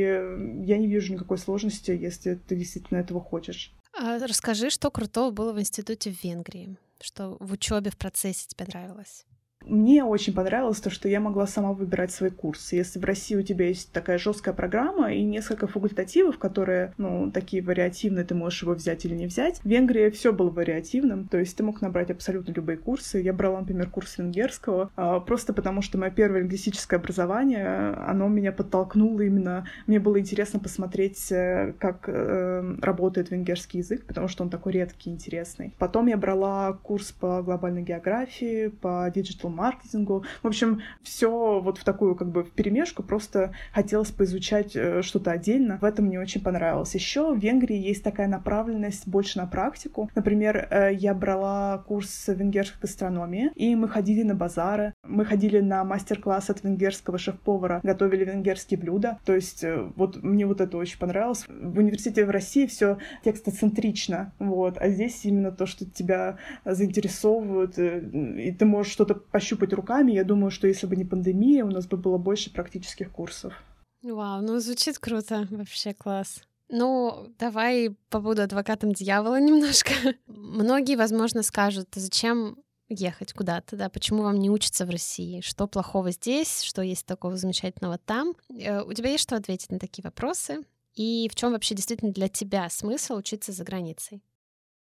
[0.64, 3.72] я не вижу никакой никакой сложности, если ты действительно этого хочешь.
[3.98, 8.66] А расскажи, что крутого было в институте в Венгрии, что в учебе в процессе тебе
[8.68, 9.26] нравилось?
[9.66, 12.76] Мне очень понравилось то, что я могла сама выбирать свои курсы.
[12.76, 17.64] Если в России у тебя есть такая жесткая программа и несколько факультативов, которые, ну, такие
[17.64, 21.58] вариативные, ты можешь его взять или не взять, в Венгрии все было вариативным, то есть
[21.58, 23.20] ты мог набрать абсолютно любые курсы.
[23.20, 28.52] Я брала, например, курс венгерского, а, просто потому что мое первое лингвистическое образование, оно меня
[28.52, 29.68] подтолкнуло именно...
[29.88, 35.10] Мне было интересно посмотреть, э, как э, работает венгерский язык, потому что он такой редкий,
[35.10, 35.74] интересный.
[35.80, 40.26] Потом я брала курс по глобальной географии, по digital маркетингу.
[40.44, 45.32] В общем, все вот в такую как бы в перемешку, просто хотелось поизучать э, что-то
[45.32, 45.78] отдельно.
[45.82, 46.94] В этом мне очень понравилось.
[46.96, 50.10] Еще в Венгрии есть такая направленность больше на практику.
[50.16, 55.84] Например, э, я брала курс венгерской гастрономии, и мы ходили на базары, мы ходили на
[55.84, 59.20] мастер-класс от венгерского шеф-повара, готовили венгерские блюда.
[59.26, 61.46] То есть э, вот мне вот это очень понравилось.
[61.48, 68.52] В университете в России все текстоцентрично, вот, а здесь именно то, что тебя заинтересовывают, и
[68.52, 70.12] ты можешь что-то пощупать руками.
[70.12, 73.54] Я думаю, что если бы не пандемия, у нас бы было больше практических курсов.
[74.02, 76.42] Вау, ну звучит круто, вообще класс.
[76.70, 79.94] Ну, давай побуду адвокатом дьявола немножко.
[80.28, 82.58] Многие, возможно, скажут, зачем
[82.90, 87.36] ехать куда-то, да, почему вам не учиться в России, что плохого здесь, что есть такого
[87.36, 88.36] замечательного там.
[88.50, 90.64] Э, у тебя есть что ответить на такие вопросы?
[90.94, 94.22] И в чем вообще действительно для тебя смысл учиться за границей?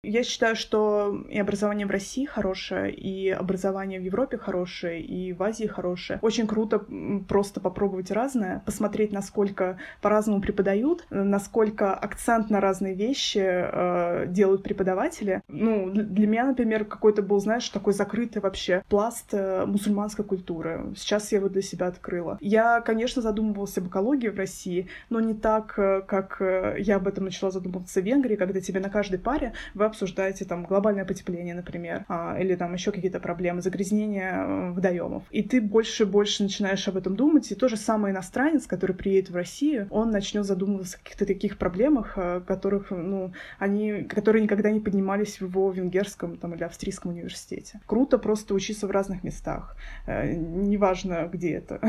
[0.03, 5.43] Я считаю, что и образование в России хорошее, и образование в Европе хорошее, и в
[5.43, 6.19] Азии хорошее.
[6.23, 6.83] Очень круто
[7.29, 15.43] просто попробовать разное, посмотреть, насколько по-разному преподают, насколько акцент на разные вещи э, делают преподаватели.
[15.49, 20.95] Ну, для меня, например, какой-то был, знаешь, такой закрытый вообще пласт э, мусульманской культуры.
[20.97, 22.39] Сейчас я его для себя открыла.
[22.41, 27.07] Я, конечно, задумывалась об экологии в России, но не так, э, как э, я об
[27.07, 31.55] этом начала задумываться в Венгрии, когда тебе на каждой паре вы обсуждаете там глобальное потепление,
[31.55, 35.25] например, а, или там еще какие-то проблемы, загрязнения э, водоемов.
[35.31, 38.97] И ты больше и больше начинаешь об этом думать, и то же самое иностранец, который
[38.97, 44.43] приедет в Россию, он начнет задумываться о каких-то таких проблемах, э, которых, ну, они, которые
[44.43, 47.81] никогда не поднимались в его венгерском там, или австрийском университете.
[47.87, 49.77] Круто просто учиться в разных местах,
[50.07, 51.81] э, неважно, где это.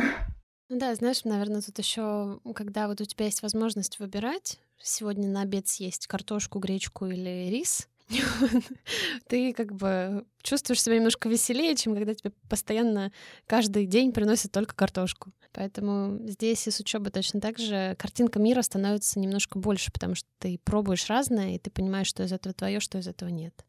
[0.69, 5.41] Ну да, знаешь, наверное, тут еще, когда вот у тебя есть возможность выбирать, сегодня на
[5.41, 7.89] обед съесть картошку, гречку или рис,
[9.27, 13.11] ты как бы чувствуешь себя немножко веселее, чем когда тебе постоянно
[13.47, 15.31] каждый день приносят только картошку.
[15.53, 20.27] Поэтому здесь и с учебы точно так же картинка мира становится немножко больше, потому что
[20.39, 23.65] ты пробуешь разное, и ты понимаешь, что из этого твое, что из этого нет.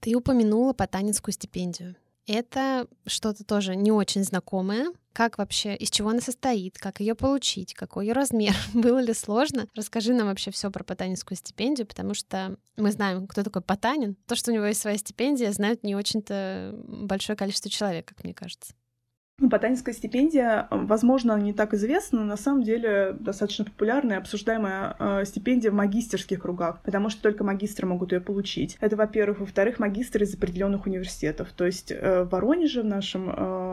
[0.00, 1.96] Ты упомянула ботанинскую стипендию.
[2.32, 4.92] Это что-то тоже не очень знакомое.
[5.12, 9.66] Как вообще, из чего она состоит, как ее получить, какой ее размер, было ли сложно?
[9.74, 14.14] Расскажи нам вообще все про Потанинскую стипендию, потому что мы знаем, кто такой Потанин.
[14.28, 18.32] То, что у него есть своя стипендия, знают не очень-то большое количество человек, как мне
[18.32, 18.74] кажется.
[19.40, 25.24] Ну, ботаническая стипендия, возможно, не так известна, но на самом деле достаточно популярная, обсуждаемая э,
[25.24, 28.76] стипендия в магистерских кругах, потому что только магистры могут ее получить.
[28.80, 29.40] Это, во-первых.
[29.40, 31.48] Во-вторых, магистры из определенных университетов.
[31.56, 33.69] То есть э, в Воронеже, в нашем э,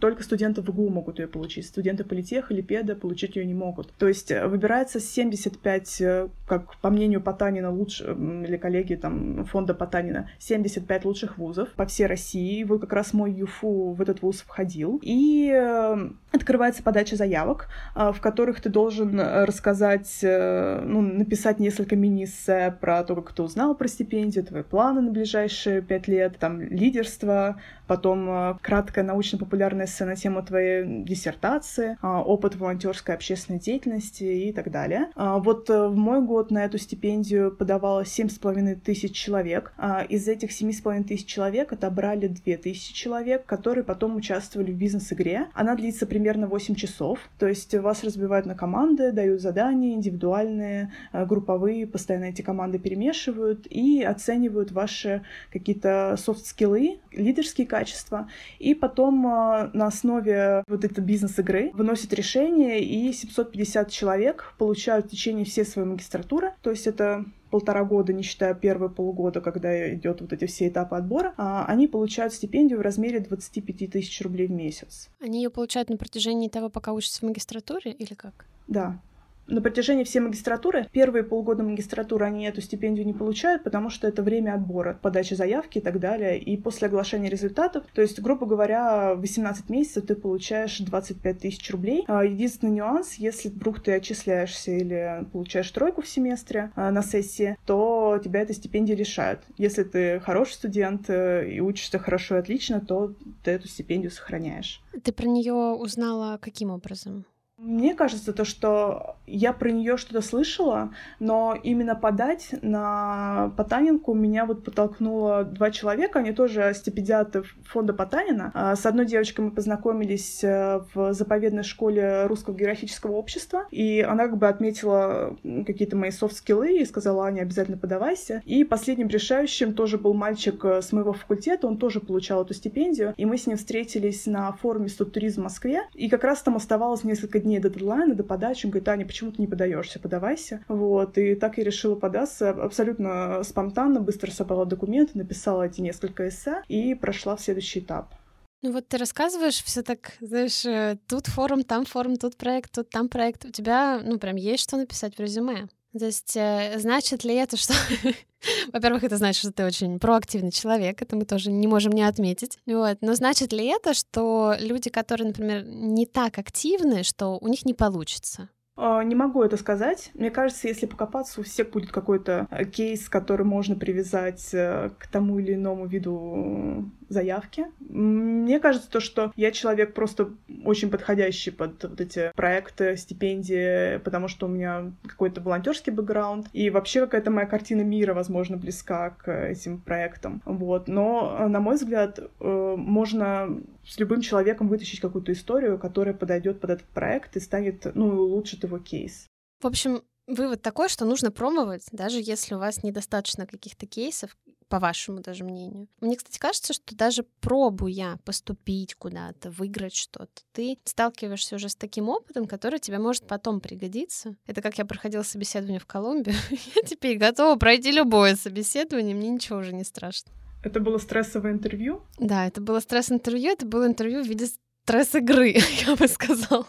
[0.00, 1.66] только студенты ВГУ могут ее получить.
[1.66, 3.92] Студенты политех или педа получить ее не могут.
[3.94, 9.74] То есть э, выбирается 75, э, как по мнению Потанина, лучше, или коллеги там фонда
[9.74, 12.64] Потанина, 75 лучших вузов по всей России.
[12.64, 15.00] Вот как раз мой ЮФУ в этот вуз входил.
[15.02, 23.02] И э, открывается подача заявок, в которых ты должен рассказать, ну, написать несколько мини-эссе про
[23.02, 28.58] то, как ты узнал про стипендию, твои планы на ближайшие пять лет, там, лидерство, потом
[28.62, 35.10] краткая научно-популярная эссе на тему твоей диссертации, а, опыт волонтерской общественной деятельности и так далее.
[35.16, 39.72] А, вот э, в мой год на эту стипендию с половиной тысяч человек.
[39.76, 44.70] А, из этих семи с половиной тысяч человек отобрали две тысячи человек, которые потом участвовали
[44.70, 45.48] в бизнес-игре.
[45.54, 51.26] Она длится примерно 8 часов, то есть вас разбивают на команды, дают задания индивидуальные, э,
[51.26, 58.28] групповые, постоянно эти команды перемешивают и оценивают ваши какие-то софт-скиллы, лидерские качества,
[58.58, 65.10] и потом э, на основе вот этой бизнес-игры выносят решение, и 750 человек получают в
[65.10, 70.20] течение всей своей магистратуры, то есть это полтора года, не считая первые полгода, когда идет
[70.20, 74.50] вот эти все этапы отбора, а, они получают стипендию в размере 25 тысяч рублей в
[74.50, 75.08] месяц.
[75.20, 78.44] Они ее получают на протяжении того, пока учатся в магистратуре или как?
[78.66, 79.00] Да
[79.48, 84.22] на протяжении всей магистратуры, первые полгода магистратуры они эту стипендию не получают, потому что это
[84.22, 86.38] время отбора, подачи заявки и так далее.
[86.38, 92.04] И после оглашения результатов, то есть, грубо говоря, 18 месяцев ты получаешь 25 тысяч рублей.
[92.06, 97.56] А, единственный нюанс, если вдруг ты отчисляешься или получаешь тройку в семестре а, на сессии,
[97.66, 99.40] то тебя эта стипендия лишают.
[99.56, 104.82] Если ты хороший студент э, и учишься хорошо и отлично, то ты эту стипендию сохраняешь.
[105.02, 107.24] Ты про нее узнала каким образом?
[107.58, 114.46] Мне кажется, то, что я про нее что-то слышала, но именно подать на Потанинку меня
[114.46, 118.52] вот подтолкнуло два человека, они тоже стипендиаты фонда Потанина.
[118.54, 124.28] А, с одной девочкой мы познакомились э, в заповедной школе Русского географического общества, и она
[124.28, 128.40] как бы отметила какие-то мои софт-скиллы и сказала, Аня, обязательно подавайся.
[128.44, 133.14] И последним решающим тоже был мальчик э, с моего факультета, он тоже получал эту стипендию,
[133.16, 137.02] и мы с ним встретились на форуме «Студтуризм в Москве», и как раз там оставалось
[137.02, 140.64] несколько дней дней до дедлайна, до подачи, он говорит, Аня, почему ты не подаешься, подавайся.
[140.68, 146.62] Вот, и так я решила податься абсолютно спонтанно, быстро собрала документы, написала эти несколько эссе
[146.68, 148.14] и прошла в следующий этап.
[148.60, 152.90] Ну вот ты рассказываешь все так, знаешь, э, тут форум, там форум, тут проект, тут
[152.90, 153.44] там проект.
[153.44, 155.68] У тебя, ну, прям есть что написать в резюме.
[155.96, 157.74] То есть э, значит ли это, что...
[158.72, 162.58] Во-первых, это значит, что ты очень проактивный человек, это мы тоже не можем не отметить.
[162.66, 162.98] Вот.
[163.00, 167.74] Но значит ли это, что люди, которые, например, не так активны, что у них не
[167.74, 168.48] получится?
[168.80, 170.12] А, не могу это сказать.
[170.14, 175.08] Мне кажется, если покопаться, у всех будет какой-то э, кейс, который можно привязать э, к
[175.08, 177.66] тому или иному виду заявки.
[177.80, 180.30] Мне кажется, то, что я человек просто
[180.64, 186.70] очень подходящий под вот эти проекты, стипендии, потому что у меня какой-то волонтерский бэкграунд, и
[186.70, 190.40] вообще какая-то моя картина мира, возможно, близка к этим проектам.
[190.44, 190.86] Вот.
[190.86, 196.70] Но, на мой взгляд, э, можно с любым человеком вытащить какую-то историю, которая подойдет под
[196.70, 199.26] этот проект и станет, ну, улучшит его кейс.
[199.60, 204.36] В общем, вывод такой, что нужно пробовать, даже если у вас недостаточно каких-то кейсов,
[204.68, 205.88] по вашему даже мнению.
[206.00, 212.08] Мне, кстати, кажется, что даже пробуя поступить куда-то, выиграть что-то, ты сталкиваешься уже с таким
[212.08, 214.36] опытом, который тебе может потом пригодиться.
[214.46, 216.36] Это как я проходила собеседование в Колумбию.
[216.76, 220.32] я теперь готова пройти любое собеседование, мне ничего уже не страшно.
[220.62, 222.02] Это было стрессовое интервью?
[222.18, 224.48] Да, это было стресс-интервью, это было интервью в виде
[224.84, 226.66] стресс-игры, я бы сказала.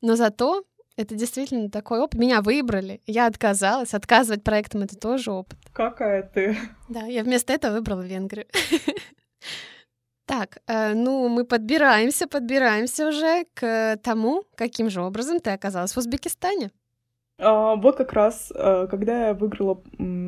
[0.00, 0.64] Но зато
[0.98, 2.18] это действительно такой опыт.
[2.18, 3.94] Меня выбрали, я отказалась.
[3.94, 5.56] Отказывать проектам— это тоже опыт.
[5.72, 6.58] Какая ты?
[6.88, 8.46] Да, я вместо этого выбрала Венгрию.
[10.26, 15.96] Так, э, ну мы подбираемся, подбираемся уже к тому, каким же образом ты оказалась в
[15.96, 16.70] Узбекистане.
[17.40, 19.80] А, вот как раз, э, когда я выиграла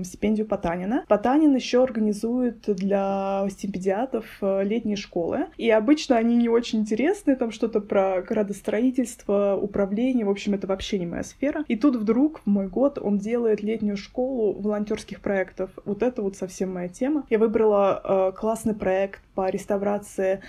[0.05, 5.47] стипендию Потанина, Потанин еще организует для стипендиатов э, летние школы.
[5.57, 10.99] И обычно они не очень интересны, там что-то про градостроительство, управление, в общем, это вообще
[10.99, 11.65] не моя сфера.
[11.67, 15.71] И тут вдруг в мой год он делает летнюю школу волонтерских проектов.
[15.85, 17.27] Вот это вот совсем моя тема.
[17.29, 20.43] Я выбрала э, классный проект по реставрации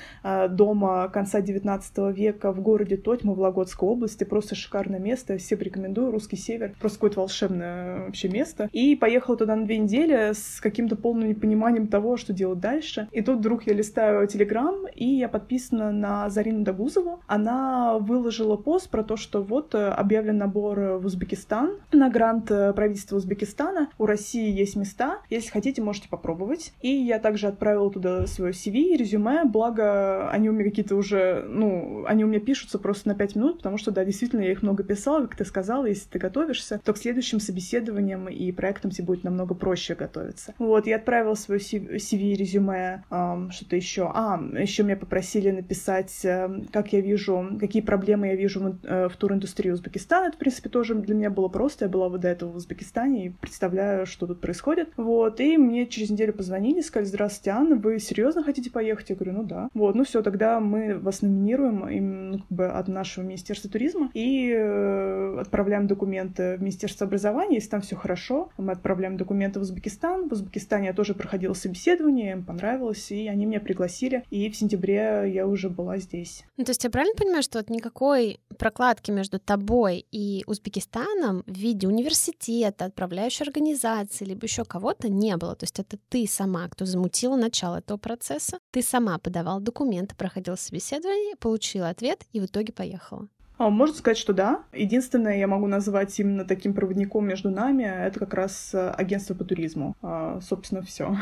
[0.49, 4.25] дома конца 19 века в городе Тотьма в Вологодской области.
[4.25, 6.75] Просто шикарное место, всем рекомендую, русский север.
[6.81, 8.69] Просто какое-то волшебное вообще место.
[8.73, 13.07] И поехала туда на две недели с каким-то полным непониманием того, что делать дальше.
[13.13, 17.21] И тут вдруг я листаю Телеграм, и я подписана на Зарину Дагузову.
[17.27, 22.73] Она выложила пост про то, что вот э, объявлен набор в Узбекистан на грант э,
[22.73, 23.89] правительства Узбекистана.
[23.97, 26.73] У России есть места, Если хотите, можете попробовать.
[26.81, 32.05] И я также отправила туда свое CV, резюме, благо они у меня какие-то уже, ну,
[32.05, 34.83] они у меня пишутся просто на 5 минут, потому что, да, действительно, я их много
[34.83, 39.23] писала, как ты сказала, если ты готовишься, то к следующим собеседованиям и проектам тебе будет
[39.23, 40.53] намного проще готовиться.
[40.57, 44.11] Вот, я отправила свое CV, резюме, эм, что-то еще.
[44.13, 49.09] А, еще меня попросили написать, э, как я вижу, какие проблемы я вижу в, э,
[49.09, 50.27] в туриндустрии Узбекистана.
[50.27, 51.85] Это, в принципе, тоже для меня было просто.
[51.85, 54.89] Я была вот до этого в Узбекистане и представляю, что тут происходит.
[54.97, 59.09] Вот, и мне через неделю позвонили, сказали, здравствуйте, Анна, вы серьезно хотите поехать?
[59.09, 59.69] Я говорю, ну да.
[59.73, 64.09] Вот, ну все, тогда мы вас номинируем им, ну, как бы от нашего Министерства туризма
[64.13, 67.55] и э, отправляем документы в Министерство образования.
[67.55, 70.29] Если там все хорошо, мы отправляем документы в Узбекистан.
[70.29, 74.23] В Узбекистане я тоже проходила собеседование, им понравилось, и они меня пригласили.
[74.29, 76.43] И в сентябре я уже была здесь.
[76.57, 81.57] Ну, то есть я правильно понимаю, что вот никакой прокладки между тобой и Узбекистаном в
[81.57, 85.55] виде университета, отправляющей организации, либо еще кого-то не было.
[85.55, 90.55] То есть это ты сама, кто замутила начало этого процесса, ты сама подавала документы, проходила
[90.55, 93.27] собеседование, получила ответ и в итоге поехала.
[93.57, 94.63] А, можно сказать, что да.
[94.73, 99.43] Единственное, я могу назвать именно таким проводником между нами, это как раз э, агентство по
[99.43, 99.95] туризму.
[100.01, 101.15] А, собственно, все.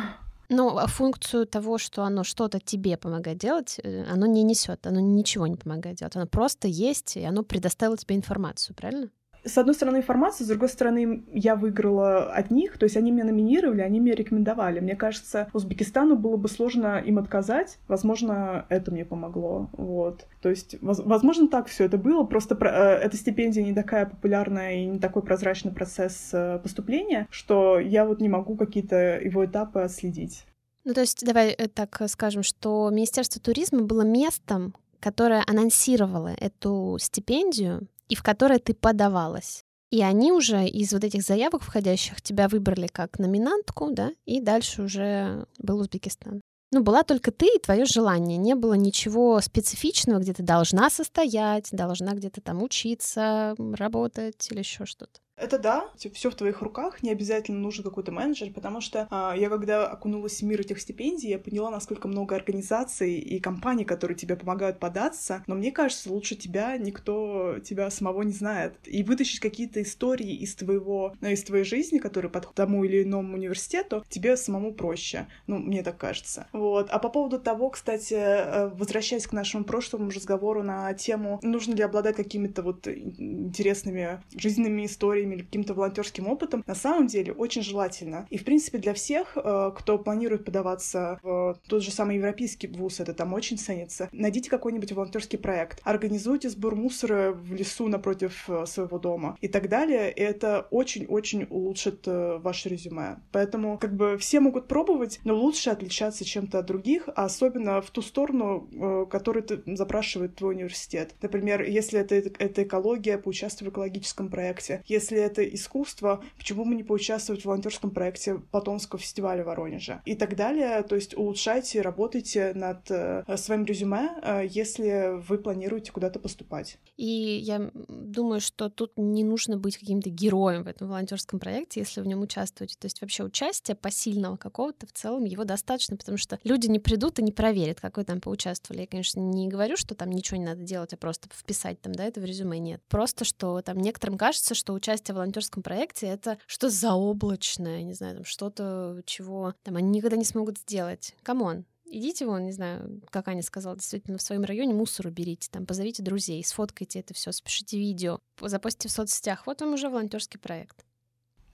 [0.47, 4.99] Ну, а функцию того, что оно что-то тебе помогает делать, э, оно не несет, оно
[4.99, 6.15] ничего не помогает делать.
[6.15, 9.09] Оно просто есть, и оно предоставило тебе информацию, правильно?
[9.43, 13.25] С одной стороны, информация, с другой стороны, я выиграла от них, то есть они меня
[13.25, 14.79] номинировали, они меня рекомендовали.
[14.79, 20.25] Мне кажется, Узбекистану было бы сложно им отказать, возможно, это мне помогло, вот.
[20.41, 24.85] То есть, возможно, так все это было, просто э, эта стипендия не такая популярная и
[24.85, 30.45] не такой прозрачный процесс э, поступления, что я вот не могу какие-то его этапы отследить.
[30.83, 36.97] Ну, то есть, давай э, так скажем, что Министерство туризма было местом, которое анонсировало эту
[36.99, 39.63] стипендию, и в которой ты подавалась.
[39.91, 44.83] И они уже из вот этих заявок входящих тебя выбрали как номинантку, да, и дальше
[44.83, 46.41] уже был Узбекистан.
[46.71, 48.37] Ну, была только ты и твое желание.
[48.37, 54.85] Не было ничего специфичного, где ты должна состоять, должна где-то там учиться, работать или еще
[54.85, 55.19] что-то.
[55.39, 59.49] Это да, все в твоих руках, не обязательно нужен какой-то менеджер, потому что а, я
[59.49, 64.35] когда окунулась в мир этих стипендий, я поняла, насколько много организаций и компаний, которые тебе
[64.35, 68.75] помогают податься, но мне кажется, лучше тебя никто тебя самого не знает.
[68.85, 73.35] И вытащить какие-то истории из твоего, ну, из твоей жизни, которые подходят тому или иному
[73.35, 75.27] университету, тебе самому проще.
[75.47, 76.47] Ну, мне так кажется.
[76.51, 76.89] Вот.
[76.89, 81.83] А по поводу того, кстати, э, возвращаясь к нашему прошлому разговору на тему, нужно ли
[81.83, 87.61] обладать какими-то вот интересными жизненными историями, историями или каким-то волонтерским опытом, на самом деле очень
[87.61, 88.27] желательно.
[88.29, 92.99] И, в принципе, для всех, э, кто планирует подаваться в тот же самый европейский вуз,
[92.99, 98.65] это там очень ценится, найдите какой-нибудь волонтерский проект, организуйте сбор мусора в лесу напротив э,
[98.65, 100.11] своего дома и так далее.
[100.11, 103.17] И это очень-очень улучшит э, ваше резюме.
[103.31, 107.91] Поэтому, как бы, все могут пробовать, но лучше отличаться чем-то от других, а особенно в
[107.91, 111.15] ту сторону, которую запрашивает твой университет.
[111.21, 114.83] Например, если это, это экология, поучаствуй в экологическом проекте.
[114.85, 120.15] Если это искусство, почему бы не поучаствовать в волонтерском проекте Платонского фестиваля в Воронеже и
[120.15, 120.81] так далее.
[120.83, 126.77] То есть улучшайте, работайте над э, своим резюме, э, если вы планируете куда-то поступать.
[126.97, 132.01] И я думаю, что тут не нужно быть каким-то героем в этом волонтерском проекте, если
[132.01, 132.75] в нем участвуете.
[132.79, 137.19] То есть вообще участие посильного какого-то в целом его достаточно, потому что люди не придут
[137.19, 138.81] и не проверят, как вы там поучаствовали.
[138.81, 142.05] Я, конечно, не говорю, что там ничего не надо делать, а просто вписать там, да,
[142.05, 142.59] это в резюме.
[142.59, 142.81] Нет.
[142.89, 148.15] Просто, что там некоторым кажется, что участие в волонтерском проекте это что-то заоблачное, не знаю,
[148.15, 151.15] там что-то, чего там они никогда не смогут сделать.
[151.23, 155.49] Come on, идите вон, не знаю, как Аня сказала, действительно, в своем районе мусор уберите,
[155.51, 159.45] там, позовите друзей, сфоткайте это все, спешите видео, запостите в соцсетях.
[159.45, 160.85] Вот вам уже волонтерский проект.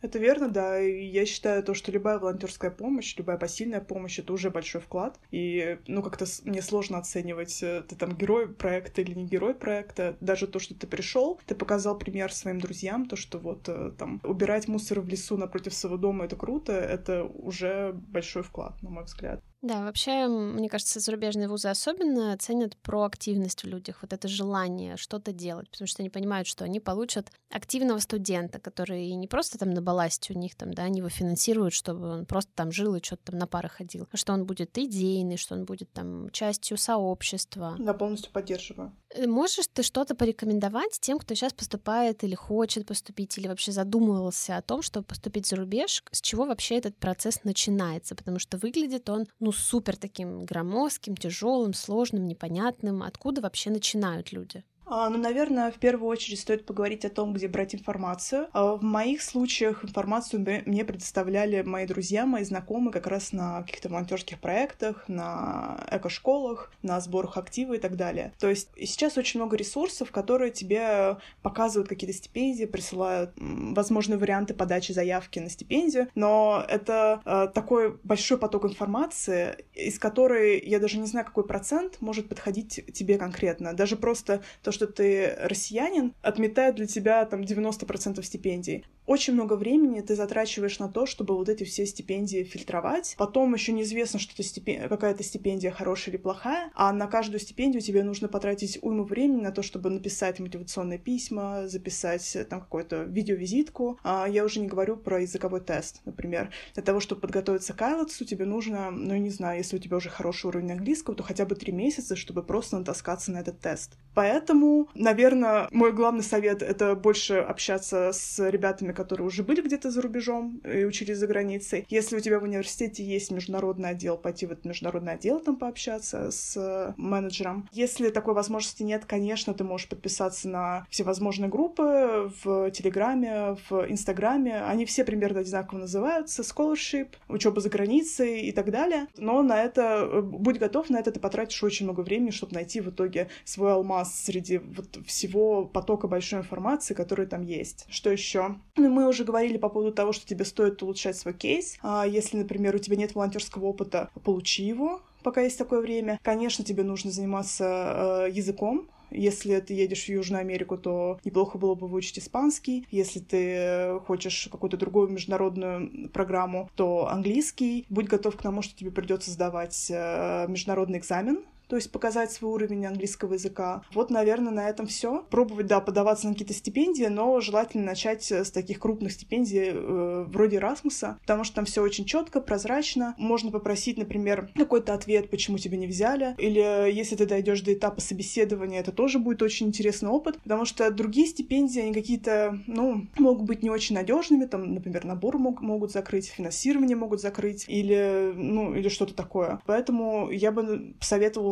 [0.05, 0.79] Это верно, да.
[0.79, 5.19] И я считаю то, что любая волонтерская помощь, любая посильная помощь— это уже большой вклад.
[5.31, 10.15] И, ну, как-то мне сложно оценивать, э, ты там герой проекта или не герой проекта.
[10.21, 14.21] Даже то, что ты пришел, ты показал пример своим друзьям, то, что вот э, там
[14.23, 19.05] убирать мусор в лесу напротив своего дома— это круто, это уже большой вклад, на мой
[19.05, 19.41] взгляд.
[19.65, 25.31] Да, вообще, мне кажется, зарубежные вузы особенно ценят проактивность в людях, вот это желание что-то
[25.31, 29.81] делать, потому что они понимают, что они получат активного студента, который не просто там на
[29.81, 33.31] балласте у них там, да, они его финансируют, чтобы он просто там жил и что-то
[33.31, 37.75] там на пары ходил, а что он будет идейный, что он будет там частью сообщества.
[37.79, 38.93] Да, полностью поддерживаю.
[39.15, 44.57] Э, можешь ты что-то порекомендовать тем, кто сейчас поступает или хочет поступить, или вообще задумывался
[44.57, 48.15] о том, чтобы поступить за рубеж, с чего вообще этот процесс начинается?
[48.15, 53.03] Потому что выглядит он, ну, супер таким громоздким, тяжелым, сложным, непонятным.
[53.03, 54.63] Откуда вообще начинают люди?
[54.87, 58.47] А, ну, наверное, в первую очередь стоит поговорить о том, где брать информацию.
[58.53, 63.89] А, в моих случаях информацию мне предоставляли мои друзья, мои знакомые как раз на каких-то
[63.89, 68.33] волонтерских проектах, на эко-школах, на сборах актива и так далее.
[68.39, 74.91] То есть сейчас очень много ресурсов, которые тебе показывают какие-то стипендии, присылают возможные варианты подачи
[74.91, 81.07] заявки на стипендию, но это э, такой большой поток информации, из которой я даже не
[81.07, 83.73] знаю, какой процент может подходить тебе конкретно.
[83.73, 88.85] Даже просто то, что ты россиянин, отметает для тебя там 90% стипендий.
[89.05, 93.15] Очень много времени ты затрачиваешь на то, чтобы вот эти все стипендии фильтровать.
[93.19, 97.81] Потом еще неизвестно, что это стипендия, какая-то стипендия хорошая или плохая, а на каждую стипендию
[97.81, 103.99] тебе нужно потратить уйму времени на то, чтобы написать мотивационные письма, записать там какую-то видеовизитку.
[104.03, 106.49] А я уже не говорю про языковой тест, например.
[106.73, 110.09] Для того, чтобы подготовиться к IELTS, тебе нужно, ну, не знаю, если у тебя уже
[110.09, 113.97] хороший уровень английского, то хотя бы три месяца, чтобы просто натаскаться на этот тест.
[114.15, 114.64] Поэтому,
[114.95, 120.61] наверное, мой главный совет— это больше общаться с ребятами, которые уже были где-то за рубежом
[120.65, 121.85] и учились за границей.
[121.89, 126.31] Если у тебя в университете есть международный отдел, пойти в этот международный отдел, там пообщаться
[126.31, 127.69] с менеджером.
[127.71, 134.63] Если такой возможности нет, конечно, ты можешь подписаться на всевозможные группы в Телеграме, в Инстаграме.
[134.63, 136.41] Они все примерно одинаково называются.
[136.41, 139.07] Scholarship, учеба за границей и так далее.
[139.17, 142.89] Но на это, будь готов, на это ты потратишь очень много времени, чтобы найти в
[142.89, 147.85] итоге свой алмаз среди вот всего потока большой информации, который там есть.
[147.89, 148.55] Что еще?
[148.75, 151.77] Ну, мы уже говорили по поводу того, что тебе стоит улучшать свой кейс.
[151.81, 156.19] А если, например, у тебя нет волонтерского опыта, получи его, пока есть такое время.
[156.21, 161.75] Конечно, тебе нужно заниматься э, языком, если ты едешь в Южную Америку, то неплохо было
[161.75, 162.87] бы выучить испанский.
[162.91, 167.85] Если ты хочешь какую-то другую международную программу, то английский.
[167.89, 172.51] Будь готов к тому, что тебе придется сдавать э, международный экзамен то есть показать свой
[172.51, 173.83] уровень английского языка.
[173.93, 175.25] Вот, наверное, на этом все.
[175.29, 180.59] Пробовать, да, подаваться на какие-то стипендии, но желательно начать с таких крупных стипендий э, вроде
[180.59, 183.15] Расмуса, потому что там все очень четко, прозрачно.
[183.17, 188.01] Можно попросить, например, какой-то ответ, почему тебя не взяли, или если ты дойдешь до этапа
[188.01, 193.45] собеседования, это тоже будет очень интересный опыт, потому что другие стипендии, они какие-то, ну, могут
[193.45, 198.73] быть не очень надежными, там, например, набор мог, могут закрыть, финансирование могут закрыть, или, ну,
[198.73, 199.61] или что-то такое.
[199.65, 200.93] Поэтому я бы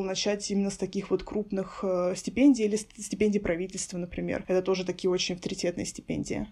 [0.04, 4.44] посоветовала начать именно с таких вот крупных э, стипендий или стипендий правительства, например.
[4.48, 6.48] Это тоже такие очень авторитетные стипендии.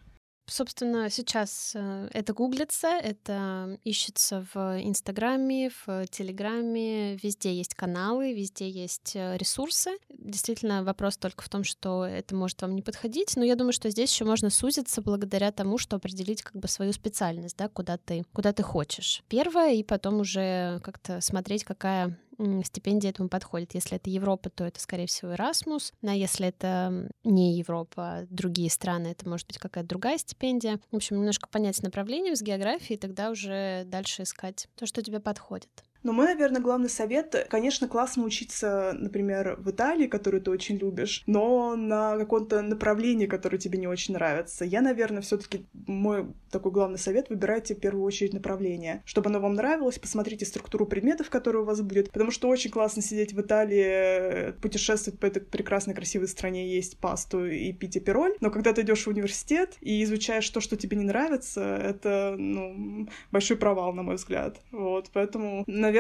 [0.48, 8.70] Собственно, сейчас э, это гуглится, это ищется в Инстаграме, в Телеграме, везде есть каналы, везде
[8.70, 9.92] есть э, ресурсы.
[10.10, 13.90] Действительно, вопрос только в том, что это может вам не подходить, но я думаю, что
[13.90, 18.26] здесь еще можно сузиться благодаря тому, что определить как бы свою специальность, да, куда ты,
[18.34, 19.24] куда ты хочешь.
[19.30, 22.18] Первое, и потом уже как-то смотреть, какая
[22.66, 23.74] стипендия этому подходит.
[23.74, 25.94] Если это Европа, то это, скорее всего, Erasmus.
[26.06, 30.80] А если это не Европа, а другие страны, это может быть какая-то другая стипендия.
[30.92, 35.20] В общем, немножко понять направление с географией, и тогда уже дальше искать то, что тебе
[35.20, 35.84] подходит.
[36.04, 41.24] Но мой, наверное, главный совет, конечно, классно учиться, например, в Италии, которую ты очень любишь,
[41.28, 44.66] но на каком-то направлении, которое тебе не очень нравится.
[44.66, 49.04] Я, наверное, все таки мой такой главный совет— выбирайте в первую очередь направление.
[49.06, 53.02] Чтобы оно вам нравилось, посмотрите структуру предметов, которые у вас будет, потому что очень классно
[53.02, 58.50] сидеть в Италии, путешествовать по этой прекрасной, красивой стране, есть пасту и пить апероль, но
[58.50, 63.58] когда ты идешь в университет и изучаешь то, что тебе не нравится, это, ну, большой
[63.58, 64.60] провал, на мой взгляд.
[64.72, 65.91] Вот, поэтому, наверное,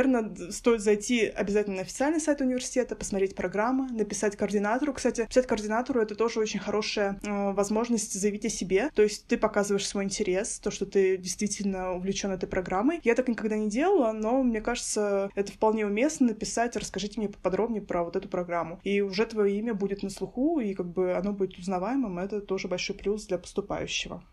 [0.51, 4.93] стоит зайти обязательно на официальный сайт университета, посмотреть программы, написать координатору.
[4.93, 8.89] Кстати, писать координатору— это тоже очень хорошая э, возможность заявить о себе.
[8.93, 12.99] То есть ты показываешь свой интерес, то, что ты действительно увлечен этой программой.
[13.03, 17.81] Я так никогда не делала, но мне кажется, это вполне уместно написать, расскажите мне поподробнее
[17.81, 18.79] про вот эту программу.
[18.83, 22.19] И уже твое имя будет на слуху, и как бы оно будет узнаваемым.
[22.19, 24.23] Это тоже большой плюс для поступающего.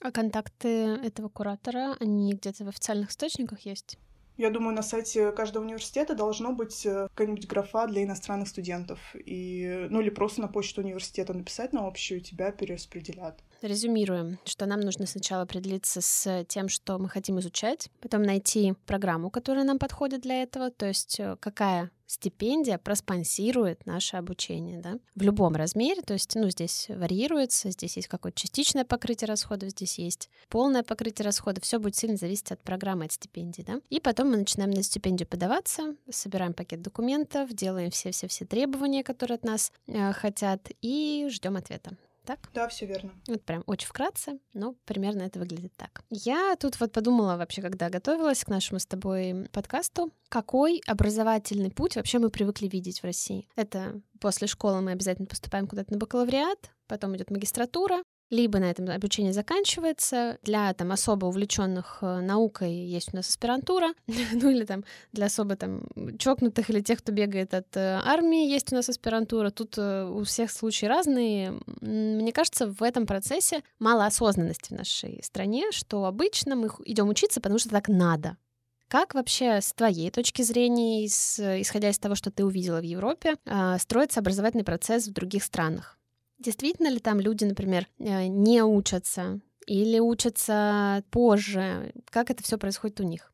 [0.00, 3.98] А контакты этого куратора, они где-то в официальных источниках есть?
[4.36, 8.98] Я думаю, на сайте каждого университета должно быть э, какая-нибудь графа для иностранных студентов.
[9.14, 13.38] И, ну или просто на почту университета написать на общую, тебя перераспределят.
[13.62, 19.30] Резюмируем, что нам нужно сначала определиться с тем, что мы хотим изучать, потом найти программу,
[19.30, 25.22] которая нам подходит для этого, то есть э, какая стипендия проспонсирует наше обучение, да, в
[25.22, 30.30] любом размере, то есть, ну, здесь варьируется, здесь есть какое-то частичное покрытие расходов, здесь есть
[30.48, 34.36] полное покрытие расходов, все будет сильно зависеть от программы, от стипендии, да, и потом мы
[34.36, 40.70] начинаем на стипендию подаваться, собираем пакет документов, делаем все-все-все требования, которые от нас э, хотят,
[40.80, 41.96] и ждем ответа.
[42.24, 42.50] Так?
[42.52, 43.12] Да, все верно.
[43.28, 46.02] Вот прям очень вкратце, но примерно это выглядит так.
[46.10, 51.96] Я тут вот подумала вообще, когда готовилась к нашему с тобой подкасту, какой образовательный путь
[51.96, 53.48] вообще мы привыкли видеть в России.
[53.56, 58.88] Это после школы мы обязательно поступаем куда-то на бакалавриат, потом идет магистратура, либо на этом
[58.88, 60.38] обучение заканчивается.
[60.42, 63.94] Для там особо увлеченных э, наукой есть у нас аспирантура,
[64.32, 65.82] ну или там для особо там
[66.18, 69.50] чокнутых или тех, кто бегает от э, армии, есть у нас аспирантура.
[69.50, 71.54] Тут э, у всех случаи разные.
[71.80, 77.40] Мне кажется, в этом процессе мало осознанности в нашей стране, что обычно мы идем учиться,
[77.40, 78.36] потому что так надо.
[78.88, 83.36] Как вообще с твоей точки зрения, исходя из того, что ты увидела в Европе,
[83.78, 85.98] строится образовательный процесс в других странах?
[86.38, 91.92] Действительно ли там люди, например, э, не учатся или учатся позже?
[92.10, 93.32] Как это все происходит у них?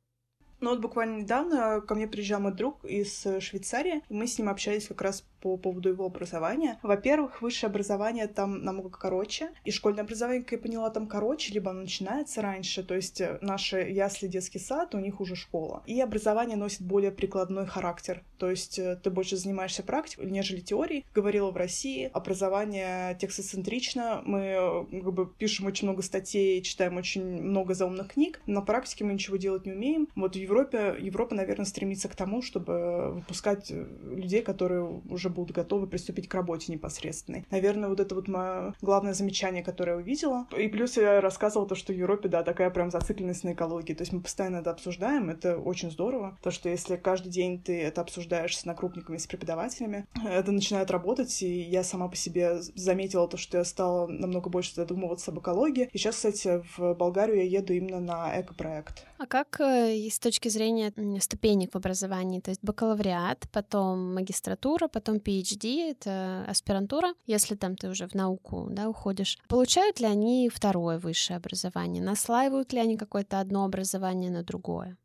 [0.61, 4.51] Ну вот буквально недавно ко мне приезжал мой друг из Швейцарии, и мы с ним
[4.51, 6.79] общались как раз по поводу его образования.
[6.83, 11.71] Во-первых, высшее образование там намного короче, и школьное образование, как я поняла, там короче, либо
[11.71, 15.83] оно начинается раньше, то есть э, наши ясли, детский сад, у них уже школа.
[15.87, 21.05] И образование носит более прикладной характер, то есть э, ты больше занимаешься практикой, нежели теорией.
[21.15, 27.43] Говорила в России, образование текстоцентрично, мы э, как бы пишем очень много статей, читаем очень
[27.43, 30.09] много заумных книг, на практике мы ничего делать не умеем.
[30.15, 35.87] Вот в Европе, Европа, наверное, стремится к тому, чтобы выпускать людей, которые уже будут готовы
[35.87, 37.45] приступить к работе непосредственной.
[37.51, 40.47] Наверное, вот это вот мое главное замечание, которое я увидела.
[40.57, 43.95] И плюс я рассказывала то, что в Европе, да, такая прям зацикленность на экологии.
[43.95, 46.39] То есть мы постоянно это обсуждаем, это очень здорово.
[46.43, 51.43] То, что если каждый день ты это обсуждаешь с накрупниками, с преподавателями, это начинает работать,
[51.43, 55.89] и я сама по себе заметила то, что я стала намного больше задумываться об экологии.
[55.93, 59.07] И сейчас, кстати, в Болгарию я еду именно на экопроект.
[59.19, 65.20] А как э, с точки зрения ступенек в образовании, то есть бакалавриат, потом магистратура, потом
[65.21, 70.99] PhD, это аспирантура, если там ты уже в науку да, уходишь, получают ли они второе
[70.99, 72.03] высшее образование?
[72.03, 74.97] Наслаивают ли они какое-то одно образование на другое?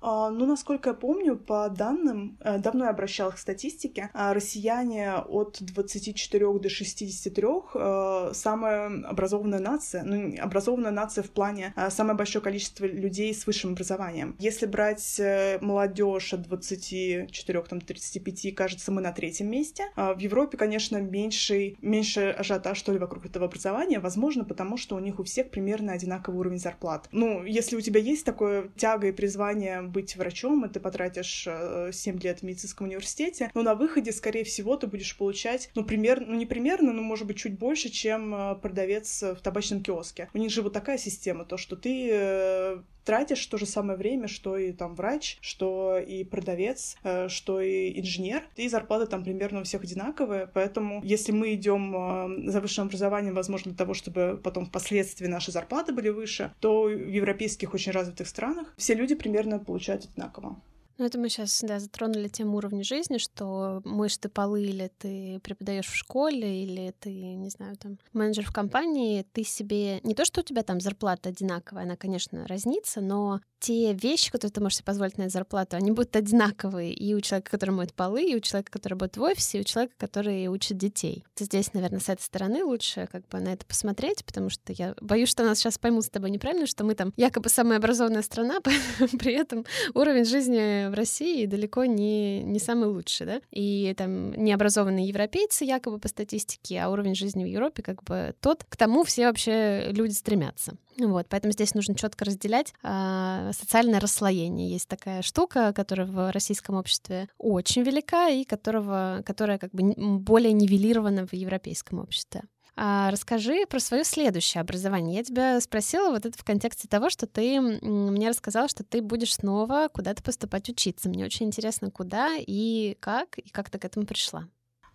[0.00, 5.14] А, ну, насколько я помню, по данным, э, давно я обращалась к статистике, а, россияне
[5.14, 12.16] от 24 до 63 э, самая образованная нация, ну, образованная нация в плане э, самое
[12.16, 14.36] большое количество людей с высшим образованием.
[14.38, 15.20] Если брать
[15.60, 19.84] молодежь от 24 там, 35, кажется, мы на третьем месте.
[19.96, 24.96] А в Европе, конечно, меньший, меньше ажиотаж, что ли, вокруг этого образования, возможно, потому что
[24.96, 27.08] у них у всех примерно одинаковый уровень зарплат.
[27.12, 31.46] Ну, если у тебя есть такое тяга и призвание быть врачом, и ты потратишь
[31.92, 35.84] 7 э, лет в медицинском университете, но на выходе, скорее всего, ты будешь получать, ну,
[35.84, 40.28] примерно, ну, не примерно, но, может быть, чуть больше, чем э, продавец в табачном киоске.
[40.34, 44.28] У них же вот такая система, то, что ты э, тратишь то же самое время,
[44.28, 46.96] что и там врач, что и продавец,
[47.28, 52.60] что и инженер, и зарплаты там примерно у всех одинаковые, поэтому если мы идем за
[52.60, 57.72] высшим образованием, возможно, для того, чтобы потом впоследствии наши зарплаты были выше, то в европейских
[57.72, 60.60] очень развитых странах все люди примерно получают одинаково.
[60.98, 65.40] Ну, это мы сейчас, да, затронули тему уровня жизни, что мышь ты полы или ты
[65.40, 70.00] преподаешь в школе, или ты, не знаю, там, менеджер в компании, ты себе...
[70.02, 74.52] Не то, что у тебя там зарплата одинаковая, она, конечно, разнится, но те вещи, которые
[74.52, 77.94] ты можешь себе позволить на эту зарплату, они будут одинаковые и у человека, который моет
[77.94, 81.24] полы, и у человека, который работает в офисе, и у человека, который учит детей.
[81.38, 85.28] Здесь, наверное, с этой стороны лучше как бы на это посмотреть, потому что я боюсь,
[85.28, 88.60] что нас сейчас поймут с тобой неправильно, что мы там якобы самая образованная страна,
[89.18, 95.08] при этом уровень жизни в России далеко не, не самый лучший, да, и там необразованные
[95.08, 99.26] европейцы якобы по статистике, а уровень жизни в Европе как бы тот, к тому все
[99.26, 100.76] вообще люди стремятся.
[100.98, 104.70] Вот, поэтому здесь нужно четко разделять а, социальное расслоение.
[104.70, 110.52] Есть такая штука, которая в российском обществе очень велика и которого, которая как бы более
[110.52, 112.42] нивелирована в европейском обществе.
[112.78, 115.16] А расскажи про свое следующее образование.
[115.16, 119.34] Я тебя спросила вот это в контексте того, что ты мне рассказала, что ты будешь
[119.34, 121.08] снова куда-то поступать учиться.
[121.08, 124.46] Мне очень интересно, куда и как, и как ты к этому пришла.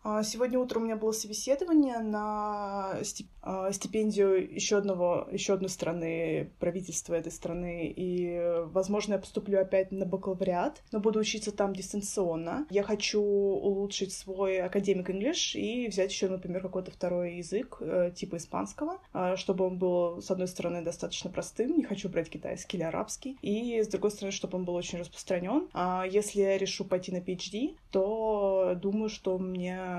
[0.03, 2.97] А, сегодня утром у меня было собеседование на
[3.43, 9.91] а, стипендию еще одного, еще одной страны, правительства этой страны, и, возможно, я поступлю опять
[9.91, 12.65] на бакалавриат, но буду учиться там дистанционно.
[12.71, 18.37] Я хочу улучшить свой академик English и взять еще, например, какой-то второй язык, э, типа
[18.37, 22.83] испанского, а, чтобы он был, с одной стороны, достаточно простым, не хочу брать китайский или
[22.83, 25.69] арабский, и, с другой стороны, чтобы он был очень распространен.
[25.73, 29.90] А если я решу пойти на PhD, то думаю, что мне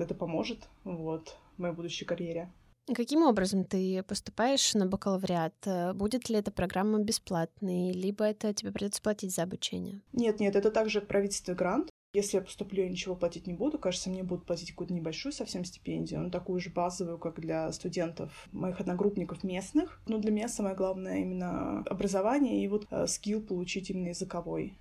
[0.00, 2.50] это поможет вот, в моей будущей карьере.
[2.94, 5.54] Каким образом ты поступаешь на бакалавриат?
[5.94, 10.02] Будет ли эта программа бесплатной, либо это тебе придется платить за обучение?
[10.12, 11.88] Нет, нет, это также правительственный грант.
[12.14, 13.76] Если я поступлю, я ничего платить не буду.
[13.76, 18.48] Кажется, мне будут платить какую-то небольшую совсем стипендию, но такую же базовую, как для студентов,
[18.52, 20.00] моих одногруппников местных.
[20.06, 24.78] Но для меня самое главное именно образование и вот э, скилл получить именно языковой.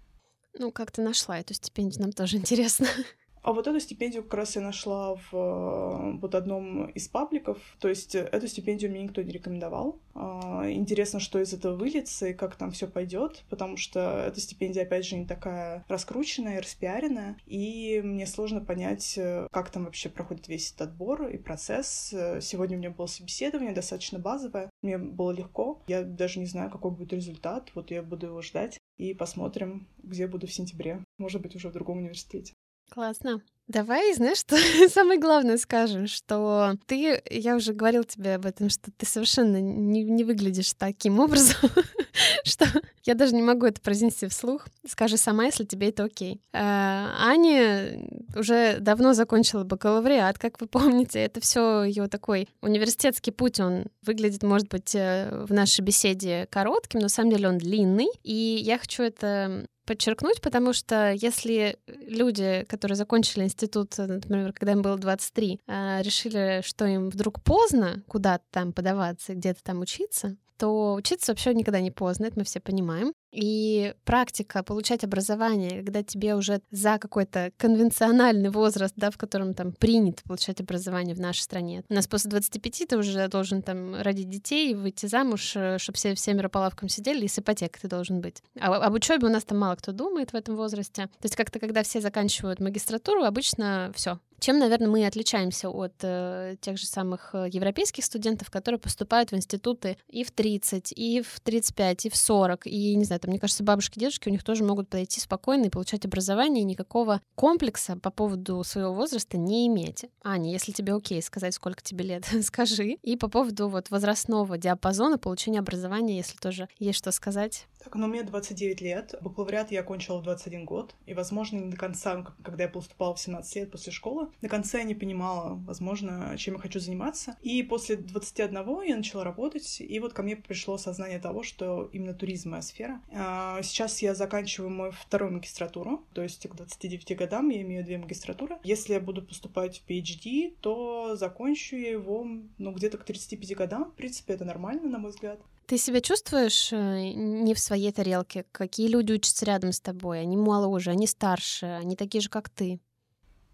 [0.59, 2.85] Ну, как ты нашла эту стипендию, нам тоже интересно.
[3.43, 7.57] А вот эту стипендию как раз я нашла в э, вот одном из пабликов.
[7.79, 9.99] То есть эту стипендию мне никто не рекомендовал.
[10.15, 14.83] А, интересно, что из этого выльется и как там все пойдет, потому что эта стипендия,
[14.83, 20.47] опять же, не такая раскрученная, распиаренная, и мне сложно понять, э, как там вообще проходит
[20.47, 22.15] весь этот отбор и процесс.
[22.39, 25.81] Сегодня у меня было собеседование достаточно базовое, мне было легко.
[25.87, 27.71] Я даже не знаю, какой будет результат.
[27.75, 31.03] Вот я буду его ждать и посмотрим, где буду в сентябре.
[31.17, 32.53] Может быть, уже в другом университете.
[32.93, 33.41] Классно.
[33.67, 34.55] Давай, знаешь, что
[34.89, 40.03] самое главное скажем, что ты, я уже говорил тебе об этом, что ты совершенно не,
[40.03, 41.71] не выглядишь таким образом,
[42.43, 42.67] что
[43.03, 44.67] я даже не могу это произнести вслух.
[44.87, 46.39] Скажи сама, если тебе это окей.
[46.53, 47.99] А, Аня
[48.35, 51.19] уже давно закончила бакалавриат, как вы помните.
[51.19, 53.59] Это все ее такой университетский путь.
[53.59, 58.09] Он выглядит, может быть, э, в нашей беседе коротким, но на самом деле он длинный.
[58.21, 64.81] И я хочу это подчеркнуть, потому что если люди, которые закончили институт, например, когда им
[64.81, 70.93] было 23, а, решили, что им вдруг поздно куда-то там подаваться, где-то там учиться, то
[70.93, 73.13] учиться вообще никогда не поздно, это мы все понимаем.
[73.34, 79.73] И практика получать образование, когда тебе уже за какой-то конвенциональный возраст, да, в котором там
[79.73, 81.84] принято получать образование в нашей стране.
[81.89, 86.13] У нас после 25 ты уже должен там родить детей, выйти замуж, э, чтобы все
[86.13, 88.43] всеми по лавкам сидели, и с ипотекой ты должен быть.
[88.59, 91.03] А об учебе у нас там мало кто думает в этом возрасте.
[91.03, 96.57] То есть как-то, когда все заканчивают магистратуру, обычно все, чем, наверное, мы отличаемся от э,
[96.59, 101.39] тех же самых э, европейских студентов, которые поступают в институты и в 30, и в
[101.39, 104.65] 35, и в 40, и, не знаю, там, мне кажется, бабушки, дедушки у них тоже
[104.65, 110.07] могут подойти спокойно и получать образование, и никакого комплекса по поводу своего возраста не иметь.
[110.24, 112.97] Аня, если тебе окей сказать, сколько тебе лет, скажи.
[113.01, 117.65] И по поводу вот возрастного диапазона получения образования, если тоже есть что сказать.
[117.84, 119.15] Так, ну, мне 29 лет.
[119.21, 120.95] Бакалавриат я окончила в 21 год.
[121.05, 124.78] И, возможно, не до конца, когда я поступала в 17 лет после школы, до конца
[124.78, 127.36] я не понимала, возможно, чем я хочу заниматься.
[127.41, 132.13] И после 21 я начала работать, и вот ко мне пришло сознание того, что именно
[132.13, 133.01] туризм моя сфера.
[133.16, 137.97] А, сейчас я заканчиваю мою вторую магистратуру, то есть к 29 годам я имею две
[137.97, 138.57] магистратуры.
[138.64, 142.26] Если я буду поступать в PhD, то закончу я его,
[142.57, 143.91] ну, где-то к 35 годам.
[143.91, 145.39] В принципе, это нормально, на мой взгляд.
[145.66, 148.45] Ты себя чувствуешь э, не в своей тарелке?
[148.51, 150.20] Какие люди учатся рядом с тобой?
[150.20, 152.80] Они моложе, они старше, они такие же, как ты.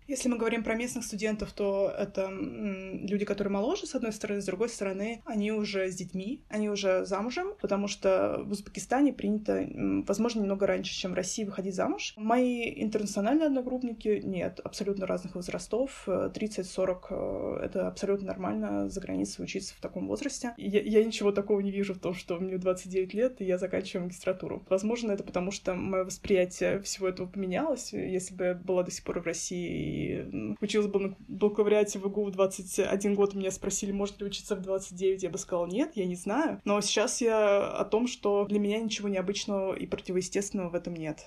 [0.10, 4.46] Если мы говорим про местных студентов, то это люди, которые моложе, с одной стороны, с
[4.46, 9.70] другой стороны, они уже с детьми, они уже замужем, потому что в Узбекистане принято,
[10.08, 12.16] возможно, немного раньше, чем в России, выходить замуж.
[12.18, 19.76] Мои интернациональные одногруппники нет, абсолютно разных возрастов, 30-40 э,— это абсолютно нормально за границей учиться
[19.76, 20.56] в таком возрасте.
[20.58, 24.06] Я, я ничего такого не вижу в том, что мне 29 лет, и я заканчиваю
[24.06, 24.66] магистратуру.
[24.70, 27.94] Возможно, это потому, что мое восприятие всего этого поменялось.
[27.94, 29.99] Если бы я была до сих пор в России
[30.62, 34.62] училась бы на бакалавриате в ИГУ в 21 год, меня спросили, может ли учиться в
[34.62, 36.62] 29, я бы сказала, нет, я не знаю.
[36.66, 41.26] Но сейчас я о том, что для меня ничего необычного и противоестественного в этом нет.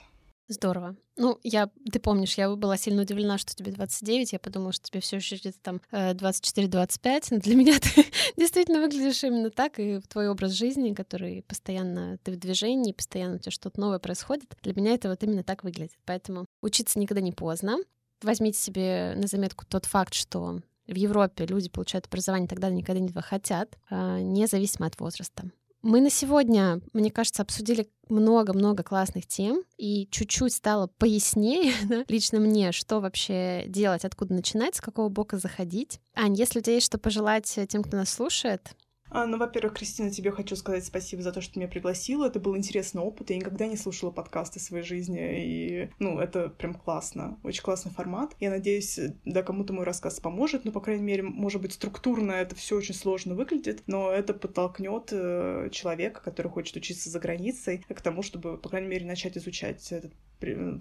[0.48, 0.96] Здорово.
[1.16, 4.32] Ну, я, ты помнишь, я была сильно удивлена, что тебе 29.
[4.32, 7.00] Я подумала, что тебе все еще где-то там 24-25.
[7.04, 8.04] Э, Но для меня ты
[8.36, 13.38] действительно выглядишь именно так, и твой образ жизни, который постоянно ты в движении, постоянно у
[13.38, 14.54] тебя что-то новое происходит.
[14.62, 15.96] Для меня это вот именно так выглядит.
[16.04, 17.78] Поэтому учиться никогда не поздно
[18.24, 23.12] возьмите себе на заметку тот факт, что в Европе люди получают образование тогда, никогда не
[23.12, 25.44] хотят, а, независимо от возраста.
[25.82, 32.38] Мы на сегодня, мне кажется, обсудили много-много классных тем, и чуть-чуть стало пояснее да, лично
[32.38, 36.00] мне, что вообще делать, откуда начинать, с какого бока заходить.
[36.14, 38.76] Ань, если у тебя есть что пожелать тем, кто нас слушает,
[39.14, 42.26] ну, во-первых, Кристина, тебе хочу сказать спасибо за то, что ты меня пригласила.
[42.26, 43.30] Это был интересный опыт.
[43.30, 47.38] Я никогда не слушала подкасты в своей жизни, и, ну, это прям классно.
[47.42, 48.34] Очень классный формат.
[48.40, 52.54] Я надеюсь, да, кому-то мой рассказ поможет, но, по крайней мере, может быть, структурно это
[52.54, 58.00] все очень сложно выглядит, но это подтолкнет э, человека, который хочет учиться за границей, к
[58.00, 60.12] тому, чтобы, по крайней мере, начать изучать этот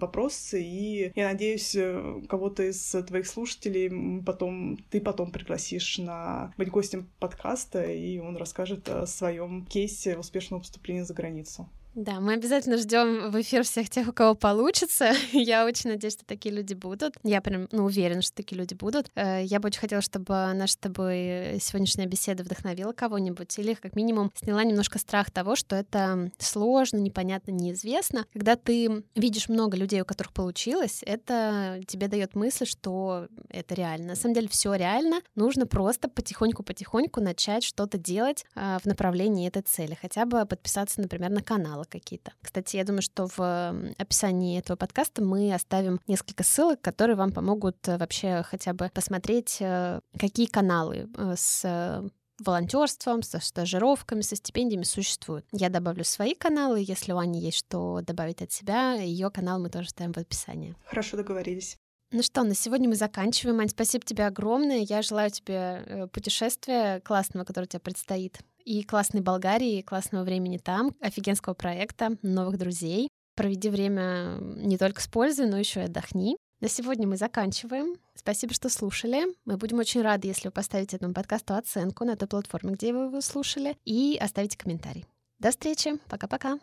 [0.00, 6.70] вопрос, и я надеюсь, э, кого-то из твоих слушателей потом ты потом пригласишь на быть
[6.70, 11.68] гостем подкаста, и он расскажет о своем кейсе успешного поступления за границу.
[11.94, 15.12] Да, мы обязательно ждем в эфир всех тех, у кого получится.
[15.32, 17.16] Я очень надеюсь, что такие люди будут.
[17.22, 19.10] Я прям ну, уверена, что такие люди будут.
[19.14, 23.94] Э, я бы очень хотела, чтобы наша с тобой сегодняшняя беседа вдохновила кого-нибудь или как
[23.94, 28.24] минимум сняла немножко страх того, что это сложно, непонятно, неизвестно.
[28.32, 34.08] Когда ты видишь много людей, у которых получилось, это тебе дает мысль, что это реально.
[34.08, 35.20] На самом деле все реально.
[35.34, 39.98] Нужно просто потихоньку-потихоньку начать что-то делать а, в направлении этой цели.
[40.00, 41.42] Хотя бы подписаться, например, на
[41.82, 42.32] каналы какие-то.
[42.42, 47.76] Кстати, я думаю, что в описании этого подкаста мы оставим несколько ссылок, которые вам помогут
[47.88, 52.02] э, вообще хотя бы посмотреть, э, какие каналы э, с
[52.44, 55.44] волонтерством, со стажировками, со стипендиями существуют.
[55.52, 59.68] Я добавлю свои каналы, если у Ани есть что добавить от себя, ее канал мы
[59.68, 60.74] тоже ставим в описании.
[60.86, 61.76] Хорошо договорились.
[62.10, 63.60] Ну что, на сегодня мы заканчиваем.
[63.60, 64.80] Ань, спасибо тебе огромное.
[64.80, 68.38] Я желаю тебе путешествия классного, которое тебе предстоит.
[68.64, 73.08] И классной Болгарии, и классного времени там, офигенского проекта, новых друзей.
[73.34, 76.36] Проведи время не только с пользой, но еще и отдохни.
[76.60, 77.96] На сегодня мы заканчиваем.
[78.14, 79.24] Спасибо, что слушали.
[79.44, 83.06] Мы будем очень рады, если вы поставите этому подкасту оценку на той платформе, где вы
[83.06, 85.04] его слушали, и оставите комментарий.
[85.40, 85.98] До встречи.
[86.08, 86.58] Пока-пока.